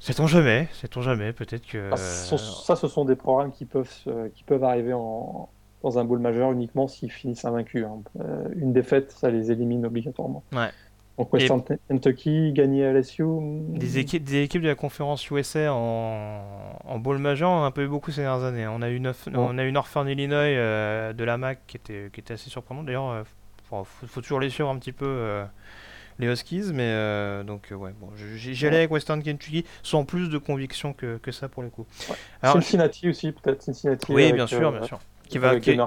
[0.00, 1.90] Sait-on jamais, sait-on jamais, peut-être que...
[1.92, 3.88] Ah, ça, ce sont des programmes qui peuvent,
[4.34, 5.48] qui peuvent arriver en,
[5.84, 7.84] dans un bowl majeur uniquement s'ils finissent invaincus.
[7.84, 8.00] Hein.
[8.18, 10.42] Euh, une défaite, ça les élimine obligatoirement.
[10.52, 10.70] Ouais.
[11.18, 13.24] Donc Western Kentucky, gagner à LSU...
[13.68, 16.42] Des équipes, des équipes de la conférence USA en,
[16.84, 18.66] en bowl majeur, on a un peu eu beaucoup ces dernières années.
[18.66, 22.10] On a eu, neuf, on a eu Northern Illinois euh, de la MAC qui était,
[22.12, 22.82] qui était assez surprenant.
[22.82, 23.24] D'ailleurs,
[23.70, 25.44] il euh, faut, toujours les suivre un petit peu
[26.18, 26.72] les Huskies.
[26.72, 31.18] Mais euh, donc, euh, ouais, bon, j'allais avec Western Kentucky sans plus de conviction que,
[31.18, 31.86] que ça pour le coup.
[32.42, 34.12] Cincinnati aussi, peut-être Cincinnati.
[34.12, 35.00] Oui, bien sûr, bien euh, sûr.
[35.28, 35.78] Qui va, qui,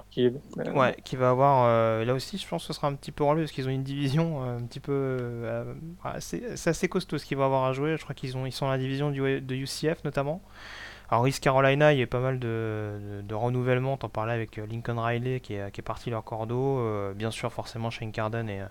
[0.73, 3.43] ouais, qui va avoir là aussi, je pense que ce sera un petit peu relevé
[3.43, 5.45] parce qu'ils ont une division un petit peu
[6.19, 7.95] c'est assez costaud ce qu'ils vont avoir à jouer.
[7.97, 10.41] Je crois qu'ils ont ils sont dans la division du, de UCF notamment.
[11.09, 13.97] Alors, East Carolina, il y a pas mal de, de, renouvellement.
[13.97, 16.81] T'en parlais avec Lincoln Riley qui est, qui est parti leur cordeau.
[17.15, 18.61] bien sûr, forcément, Shane Carden et,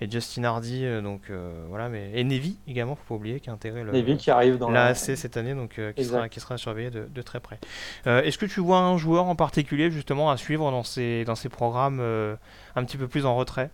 [0.00, 0.84] et Justin Hardy.
[1.02, 1.30] donc
[1.68, 4.58] voilà, mais et Navy également, faut pas oublier, qui a intégré le, Navy qui arrive
[4.58, 7.58] dans l'AAC cette année, donc qui sera, qui sera surveillé de, de très près.
[8.06, 11.48] Est-ce que tu vois un joueur en particulier justement à suivre dans ces, dans ces
[11.48, 13.70] programmes un petit peu plus en retrait?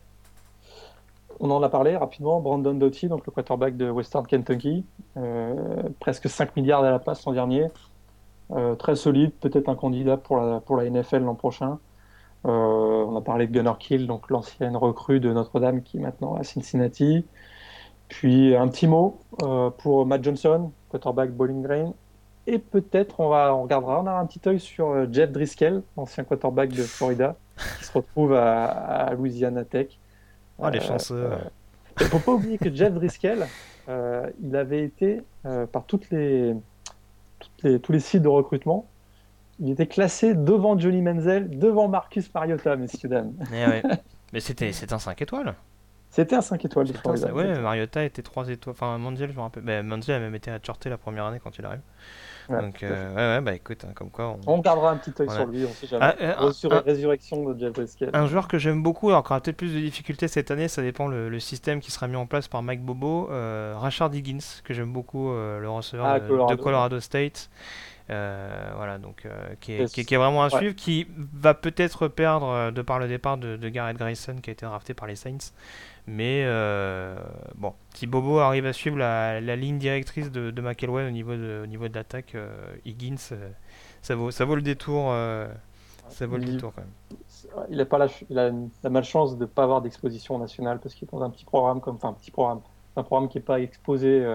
[1.43, 4.85] On en a parlé rapidement, Brandon Doughty, donc le quarterback de Western Kentucky,
[5.17, 5.55] euh,
[5.99, 7.69] presque 5 milliards à la passe l'an dernier, euh,
[8.79, 11.79] très solide, peut-être un candidat pour la, pour la NFL l'an prochain.
[12.47, 16.35] Euh, on a parlé de Gunnar Kill, donc l'ancienne recrue de Notre-Dame qui est maintenant
[16.35, 17.27] à Cincinnati.
[18.09, 19.21] Puis un petit mot
[19.79, 21.93] pour Matt Johnson, quarterback Bowling Green.
[22.47, 26.25] Et peut-être on, va, on regardera, on a un petit œil sur Jeff Driscoll, ancien
[26.25, 27.37] quarterback de Florida,
[27.79, 29.99] qui se retrouve à, à Louisiana Tech.
[30.59, 31.31] Oh, les chanceux.
[32.01, 33.47] Il ne faut pas oublier que Jeff Driscoll,
[33.89, 36.55] euh, il avait été, euh, par toutes les,
[37.61, 38.89] toutes les, tous les sites de recrutement,
[39.59, 43.35] il était classé devant Johnny Menzel, devant Marcus Mariota, messieurs, dames.
[43.53, 43.83] Eh
[44.33, 45.55] Mais c'était un 5 étoiles.
[46.09, 47.33] C'était un 5 étoiles de Florida.
[47.35, 48.73] Ouais, Mariota était 3 étoiles.
[48.73, 49.83] Enfin, Menzel, je me rappelle.
[49.83, 51.81] Menzel a même été shorté la première année quand il arrive.
[52.49, 54.37] Donc, euh, ouais, ouais, bah écoute, hein, comme quoi.
[54.47, 54.59] On...
[54.59, 56.15] gardera un petit œil sur lui, on sait jamais.
[56.21, 57.73] Ah, sur la résurrection de Jeff.
[58.13, 60.83] Un joueur que j'aime beaucoup, alors qu'il aura peut-être plus de difficultés cette année, ça
[60.83, 63.29] dépend le, le, système qui sera mis en place par Mike Bobo.
[63.31, 67.01] Euh, Rashard Higgins, que j'aime beaucoup, euh, le receveur ah, de, Colorado.
[67.01, 67.51] State.
[68.11, 69.27] Euh, voilà, donc
[69.61, 73.39] qui est, qui, est, vraiment à suivre, qui va peut-être perdre de par le départ
[73.39, 75.53] de, de, Garrett Grayson qui a été drafté par les Saints.
[76.07, 77.17] Mais euh,
[77.57, 81.61] bon, si Bobo arrive à suivre la, ligne directrice de, de McElwain au niveau de,
[81.63, 83.51] au niveau de l'attaque, euh, Higgins, euh,
[84.03, 85.13] ça, vaut, ça vaut le détour.
[86.09, 87.19] ça vaut le détour quand même.
[87.71, 88.51] Il a, pas la, il a
[88.83, 91.81] la malchance de ne pas avoir d'exposition nationale parce qu'il est dans un petit programme
[91.81, 91.97] comme.
[91.97, 92.61] Enfin, un petit programme.
[92.97, 94.27] Un programme qui n'est pas exposé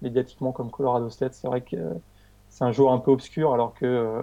[0.00, 1.34] médiatiquement comme Colorado State.
[1.34, 1.76] C'est vrai que
[2.48, 4.22] c'est un joueur un peu obscur alors que.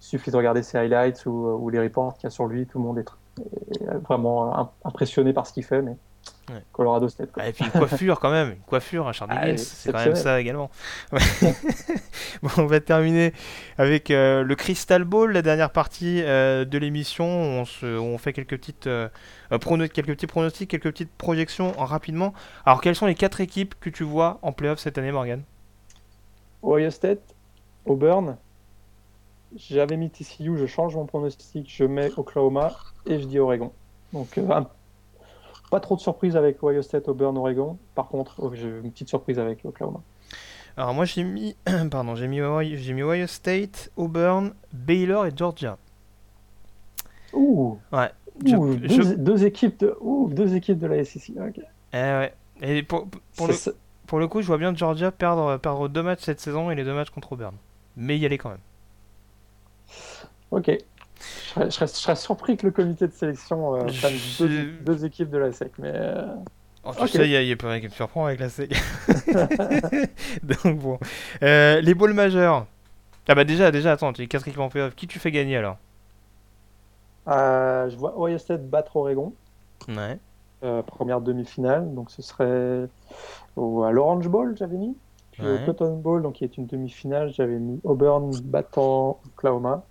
[0.00, 2.66] il suffit de regarder ses highlights ou, ou les reports qu'il y a sur lui,
[2.66, 3.10] tout le monde est
[4.02, 5.82] vraiment impressionné par ce qu'il fait.
[5.82, 5.96] Mais
[6.72, 7.30] Colorado State.
[7.36, 10.16] Ah, et puis une coiffure quand même, une coiffure à Charlie ah, c'est quand même
[10.16, 10.70] ça également.
[12.42, 13.32] bon, on va terminer
[13.78, 17.26] avec euh, le Crystal Ball, la dernière partie euh, de l'émission.
[17.26, 19.08] On, on fait quelques petites euh,
[19.50, 22.34] quelques petits pronostics, quelques petites projections rapidement.
[22.66, 25.42] Alors, quelles sont les quatre équipes que tu vois en playoff cette année, Morgan?
[26.62, 27.20] Ohio State,
[27.86, 28.36] Auburn,
[29.56, 32.72] j'avais mis TCU, je change mon pronostic, je mets Oklahoma
[33.06, 33.72] et je dis Oregon.
[34.12, 34.60] Donc, euh,
[35.70, 37.78] pas trop de surprise avec Ohio State, Auburn, Oregon.
[37.94, 40.00] Par contre, oh, j'ai une petite surprise avec Oklahoma.
[40.76, 41.56] Alors moi j'ai mis,
[41.90, 45.78] pardon, j'ai mis, Ohio, j'ai mis Ohio State, Auburn, Baylor et Georgia.
[47.32, 47.78] Ouh.
[47.92, 48.10] Ouais.
[48.40, 49.96] deux, équipes de,
[50.30, 51.32] deux équipes de la SEC.
[51.36, 52.34] Eh ouais.
[52.62, 53.54] Et pour, pour, le,
[54.06, 56.84] pour, le, coup, je vois bien Georgia perdre, perdre deux matchs cette saison et les
[56.84, 57.54] deux matchs contre Auburn.
[57.96, 58.58] Mais y aller quand même.
[60.50, 60.70] Ok.
[61.56, 63.86] Je serais, surpris que le comité de sélection euh,
[64.80, 65.92] deux, équipes de la SEC, mais.
[65.92, 66.34] Euh,
[66.84, 68.70] oh, tu sais, il y, a pas rien qui me surprend avec la SEC.
[70.42, 70.98] Donc bon.
[71.42, 72.66] Euh, les balls majeurs.
[73.28, 74.94] Ah bah déjà, déjà, attends, tu es quatre équipes en playoff.
[74.94, 75.76] Qui tu fais gagner alors?
[77.26, 79.34] Je vois Ohio State battre Oregon.
[79.88, 80.18] Ouais.
[80.86, 82.88] première demi-finale, donc ce serait
[83.56, 84.96] à l'Orange Bowl, j'avais mis.
[85.32, 89.84] Puis au Cotton Bowl, donc qui est une demi-finale, j'avais mis Auburn battant Oklahoma.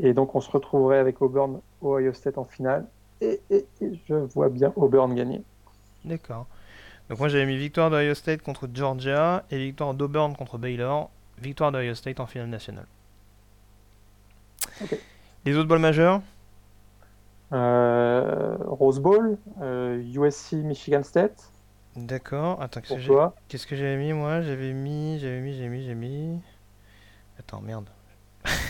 [0.00, 2.86] Et donc on se retrouverait avec Auburn, Ohio State en finale.
[3.20, 3.40] Et,
[3.80, 5.42] je vois bien Auburn gagner.
[6.04, 6.46] D'accord.
[7.08, 11.10] Donc moi j'avais mis victoire d'Ohio State contre Georgia et victoire d'Auburn contre Baylor.
[11.38, 12.86] Victoire d'Ohio State en finale nationale.
[15.44, 16.20] Les autres balles majeurs
[17.52, 21.52] euh, Rose Bowl, USC euh, Michigan State.
[21.94, 22.60] D'accord.
[22.60, 24.42] Attends, qu'est-ce que j'avais mis moi?
[24.42, 26.40] J'avais mis, j'avais mis, j'avais mis, j'ai mis.
[27.38, 27.88] Attends, merde.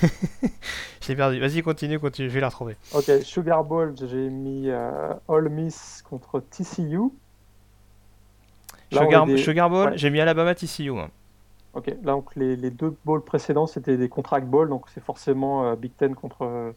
[1.00, 1.40] j'ai perdu.
[1.40, 2.28] Vas-y, continue, continue.
[2.28, 2.76] Je vais la retrouver.
[2.94, 7.10] Ok, Sugar Bowl, j'ai mis euh, All Miss contre TCU.
[8.92, 10.92] Sugar, Bowl, j'ai mis Alabama TCU.
[11.74, 15.66] Ok, là donc les, les, deux bowls précédents c'était des contract bowls, donc c'est forcément
[15.66, 16.72] euh, Big Ten contre,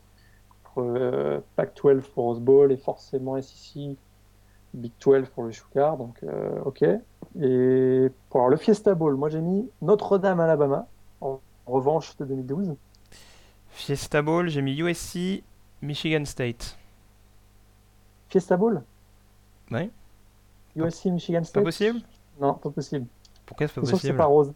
[0.64, 3.96] contre euh, Pac-12 pour Rose Bowl et forcément SEC
[4.74, 6.22] Big 12 pour le Sugar, donc
[6.66, 6.84] ok.
[7.42, 10.88] Et pour le Fiesta Bowl, moi j'ai mis Notre-Dame Alabama
[11.22, 12.76] en revanche de 2012.
[13.72, 15.44] Fiesta Bowl, j'ai mis USC,
[15.82, 16.78] Michigan State.
[18.30, 18.84] Fiesta Bowl?
[19.72, 19.90] Oui.
[20.76, 21.64] USC, Michigan State?
[21.64, 22.00] Pas possible?
[22.40, 23.06] Non, pas possible.
[23.46, 24.54] Pourquoi c'est pas possible c'est pas Rose.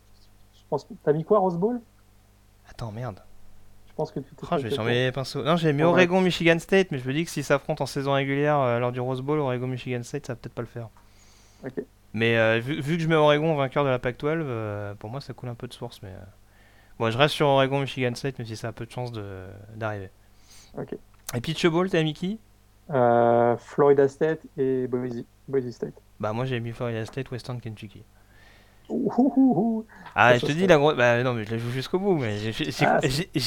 [0.54, 0.94] Je pense que...
[1.04, 1.82] T'as mis quoi, Rose Bowl?
[2.70, 3.20] Attends, merde.
[3.88, 5.44] Je pense que tu oh, je vais sur mes pinceaux.
[5.44, 8.14] Non, j'ai mis Oregon, Michigan State, mais je me dis que s'ils s'affrontent en saison
[8.14, 10.90] régulière euh, lors du Rose Bowl, Oregon, Michigan State, ça va peut-être pas le faire.
[11.64, 11.84] Ok.
[12.14, 15.34] Mais euh, vu, que je mets Oregon vainqueur de la Pac-12, euh, pour moi ça
[15.34, 16.14] coule un peu de source, mais
[17.00, 19.46] Bon, je reste sur Oregon, Michigan State, même si ça a peu de chance de-
[19.76, 20.10] d'arriver.
[20.78, 20.96] Ok.
[21.36, 22.40] Et Pitch Bowl, t'as mis qui?
[22.92, 25.94] Euh, Florida State et Boise, Boise State.
[26.20, 28.04] Bah, moi j'ai mis Florida State, Western Kentucky.
[28.90, 29.86] Ouh, ouh, ouh, ouh.
[30.16, 30.96] Ah, je te dis la grosse.
[30.96, 32.16] Bah, non, mais je la joue jusqu'au bout.
[32.18, 33.00] Mais j'y- Ah,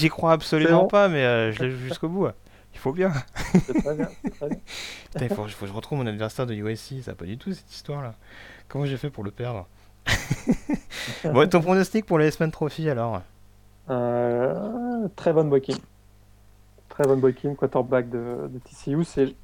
[0.08, 0.88] crois absolument bon.
[0.88, 2.28] pas, mais euh, je la joue jusqu'au bout.
[2.72, 3.12] Il faut bien.
[3.66, 4.58] C'est très bien, c'est très bien.
[5.12, 7.02] Putain, il faut, faut que je retrouve mon adversaire de USC.
[7.02, 8.14] Ça pas du tout cette histoire-là.
[8.68, 9.66] Comment j'ai fait pour le perdre?
[11.24, 13.22] Bon, ton pronostic pour les Semaine Trophy alors?
[13.90, 15.76] Euh, Trevon Boykin.
[16.88, 19.34] Trevon Boykin, quarterback de, TCU, c'est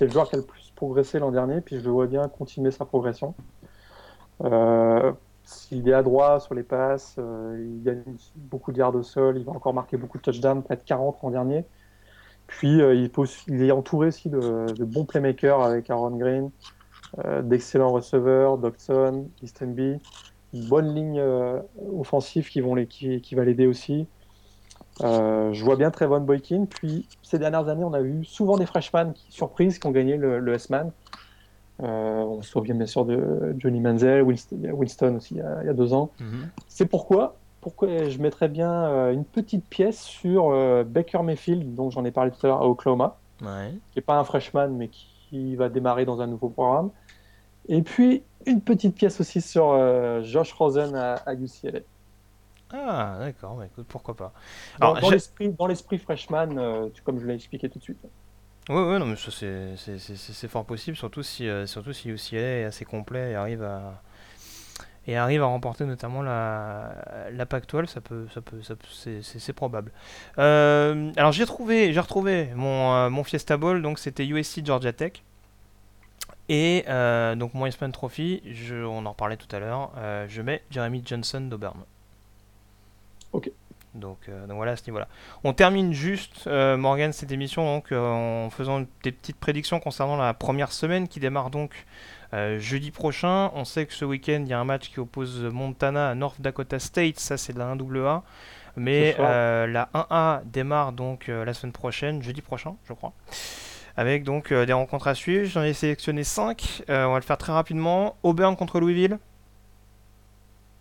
[0.00, 2.70] le joueur qui a le plus progressé l'an dernier, puis je le vois bien continuer
[2.70, 3.34] sa progression.
[4.44, 5.12] Euh,
[5.44, 8.02] S'il est adroit sur les passes, euh, il gagne
[8.36, 11.18] beaucoup de yards au sol, il va encore marquer beaucoup de touchdowns, près de 40
[11.22, 11.64] l'an dernier.
[12.46, 13.10] Puis euh, il,
[13.48, 16.50] il est entouré aussi de, bons playmakers avec Aaron Green,
[17.42, 19.98] d'excellents receveurs, Dodson, Eastonby,
[20.52, 21.60] une bonne ligne euh,
[21.98, 24.06] offensive qui, vont les, qui, qui va l'aider aussi.
[25.02, 26.66] Euh, je vois bien Trevon Boykin.
[26.68, 30.16] Puis ces dernières années, on a vu souvent des freshmen qui, surprises qui ont gagné
[30.16, 30.90] le, le S-Man.
[31.82, 35.62] Euh, on se souvient bien sûr de Johnny Manziel, Winston, Winston aussi il y, a,
[35.62, 36.10] il y a deux ans.
[36.68, 40.50] C'est pourquoi, pourquoi je mettrais bien euh, une petite pièce sur
[40.84, 43.70] Baker Mayfield, dont j'en ai parlé tout à l'heure à Oklahoma, Ouais.
[43.92, 46.90] qui n'est pas un freshman, mais qui va démarrer dans un nouveau programme.
[47.68, 51.80] Et puis une petite pièce aussi sur euh, Josh Rosen à, à UCLA.
[52.72, 53.56] Ah, d'accord.
[53.56, 54.32] Bah, écoute, pourquoi pas.
[54.78, 55.10] Dans, Alors, dans
[55.58, 58.04] dans l'esprit freshman, euh, comme je l'ai expliqué tout de suite.
[58.68, 62.64] Ouais, ouais, non, mais ça c'est- fort possible, surtout si, euh, surtout si UCLA est
[62.64, 64.02] assez complet et arrive à,
[65.06, 66.94] et arrive à remporter notamment la,
[67.32, 69.92] la Pac-12, ça peut, ça peut, ça peut- c'est- probable.
[71.16, 75.12] Alors j'ai trouvé, j'ai retrouvé mon, mon Fiesta Bowl, donc c'était USC Georgia Tech.
[76.50, 80.42] Et euh, donc mon Eastman Trophy, je, on en reparlait tout à l'heure, euh, je
[80.42, 81.78] mets Jeremy Johnson d'Auburn.
[83.32, 83.52] Ok.
[83.94, 85.06] Donc, euh, donc voilà à ce niveau-là.
[85.44, 90.72] On termine juste, Morgan, cette émission donc, en faisant des petites prédictions concernant la première
[90.72, 91.86] semaine qui démarre donc
[92.32, 93.52] jeudi prochain.
[93.54, 96.40] On sait que ce week-end, il y a un match qui oppose Montana à North
[96.40, 98.22] Dakota State, ça c'est de la 1AA.
[98.74, 103.12] Mais la 1A démarre donc la semaine prochaine, jeudi prochain, je crois.
[103.96, 105.44] Avec donc euh, des rencontres à suivre.
[105.46, 106.84] J'en ai sélectionné 5.
[106.88, 108.16] on va le faire très rapidement.
[108.22, 109.18] Auburn contre Louisville.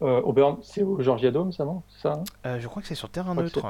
[0.01, 1.84] Euh, Auburn, c'est au Georgia Dome, ça, non?
[1.89, 2.24] C'est ça hein?
[2.45, 3.62] Euh, je crois que c'est sur terrain neutre.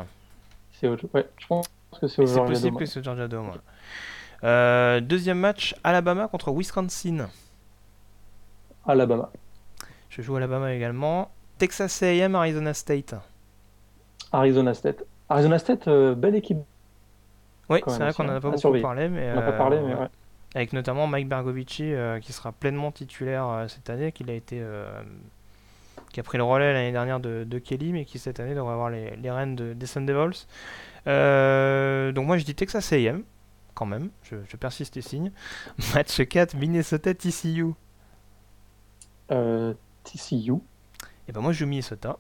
[0.74, 0.96] C'est au...
[1.14, 1.68] Ouais, je pense
[2.00, 2.80] que c'est au Mais c'est Georgia possible Dome.
[2.80, 3.50] que c'est au Georgia Dome.
[3.50, 3.56] ouais.
[4.44, 7.30] Euh, deuxième match, Alabama contre Wisconsin.
[8.86, 9.32] Alabama.
[10.10, 11.32] Je joue Alabama également.
[11.58, 13.16] Texas A&M, Arizona State.
[14.32, 15.04] Arizona State.
[15.30, 16.60] Arizona State, euh, belle équipe.
[17.70, 19.80] Oui, c'est vrai qu'on en a hein, pas beaucoup parlé, mais On pas euh, parlé,
[19.80, 20.00] mais ouais.
[20.02, 20.08] ouais.
[20.56, 24.60] avec notamment Mike Bergovici euh, qui sera pleinement titulaire euh, cette année, qu'il a été,
[24.62, 25.02] euh,
[26.12, 28.74] qui a pris le relais l'année dernière de, de Kelly, mais qui cette année devrait
[28.74, 30.48] avoir les, les rênes de, des Sun Devils.
[31.08, 33.24] Euh, donc moi je dis Texas A&M,
[33.76, 35.32] quand même, je, je persiste et signe.
[35.94, 37.68] Match 4, Minnesota TCU.
[39.32, 40.54] Euh, TCU.
[41.28, 42.18] Et ben moi je joue Minnesota.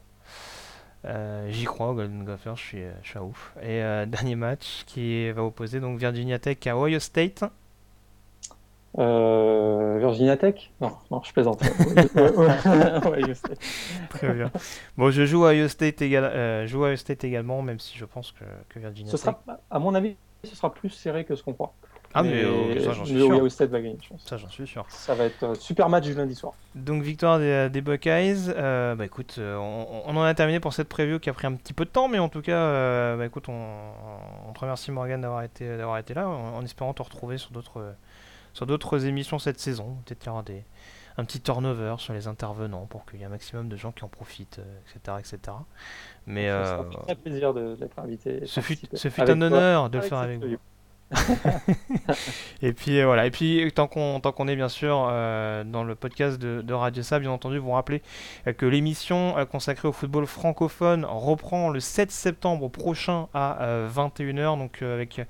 [1.06, 3.54] Euh, J'y crois au Golden Gophers, je suis, je suis à ouf.
[3.62, 7.44] Et euh, dernier match qui va opposer donc Virginia Tech à Ohio State.
[8.98, 10.72] Euh, Virginia Tech?
[10.82, 11.62] Non, non, je plaisante.
[13.06, 13.60] Ohio State.
[14.10, 14.52] Très bien.
[14.98, 16.32] Bon, je joue à Ohio State, égal-
[16.64, 19.36] je joue à Ohio State également, même si je pense que, que Virginia Ce Tech.
[19.46, 21.74] sera, à mon avis, ce sera plus serré que ce qu'on croit.
[22.14, 23.30] Ah, mais, euh, ça j'en suis mais sûr.
[23.30, 24.24] Ohio State va gagner, je pense.
[24.26, 24.84] Ça j'en suis sûr.
[24.90, 26.54] Ça va être un super match du lundi soir.
[26.74, 28.50] Donc victoire des, des Buckeyes.
[28.50, 31.46] Euh, bah écoute, euh, on, on en a terminé pour cette preview qui a pris
[31.46, 33.54] un petit peu de temps, mais en tout cas, euh, bah écoute, on,
[34.48, 37.52] on te remercie Morgan d'avoir été, d'avoir été là, en, en espérant te retrouver sur
[37.52, 37.94] d'autres,
[38.54, 39.98] sur d'autres émissions cette saison.
[40.06, 40.64] Peut-être qu'il y aura des,
[41.18, 44.04] un petit turnover sur les intervenants pour qu'il y ait un maximum de gens qui
[44.04, 45.58] en profitent, euh, etc., etc.
[46.26, 48.42] Mais Ça euh, sera très plaisir de- d'être invité.
[48.46, 50.58] ce fut, ce un toi, honneur de le faire avec vous.
[52.62, 55.84] Et puis euh, voilà, et puis tant qu'on tant qu'on est bien sûr euh, dans
[55.84, 58.02] le podcast de, Radio Sa, bien entendu, vous rappelez
[58.48, 64.58] euh, que l'émission consacrée au football francophone reprend le 7 septembre prochain à euh, 21h,
[64.58, 65.22] donc avec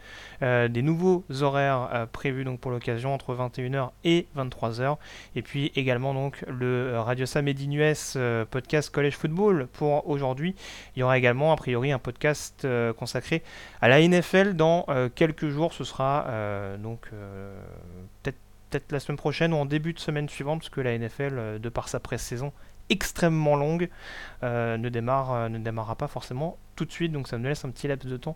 [0.41, 4.97] des nouveaux horaires prévus donc pour l'occasion entre 21h et 23h.
[5.35, 10.07] Et puis également donc le Radio Sa Made in US euh, podcast College Football pour
[10.09, 10.55] aujourd'hui.
[10.95, 13.43] Il y aura également a priori un podcast consacré
[13.81, 14.85] à la NFL dans
[15.15, 15.68] quelques jours.
[15.73, 17.59] Ce sera euh, donc euh,
[18.23, 21.59] peut-être la semaine prochaine ou en début de semaine suivante, parce que la NFL, euh,
[21.59, 22.53] de par sa pré-saison
[22.91, 23.87] extrêmement longue,
[24.41, 27.87] ne, démarre, ne démarrera pas forcément tout de suite, donc ça me laisse un petit
[27.87, 28.35] laps de temps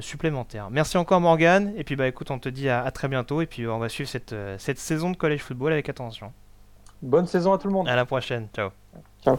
[0.00, 0.68] supplémentaire.
[0.68, 3.46] Merci encore Morgan, et puis bah écoute, on te dit à, à très bientôt, et
[3.46, 6.34] puis on va suivre cette, cette saison de college football avec attention.
[7.00, 7.88] Bonne saison à tout le monde.
[7.88, 8.72] À la prochaine, ciao.
[9.24, 9.38] Ciao.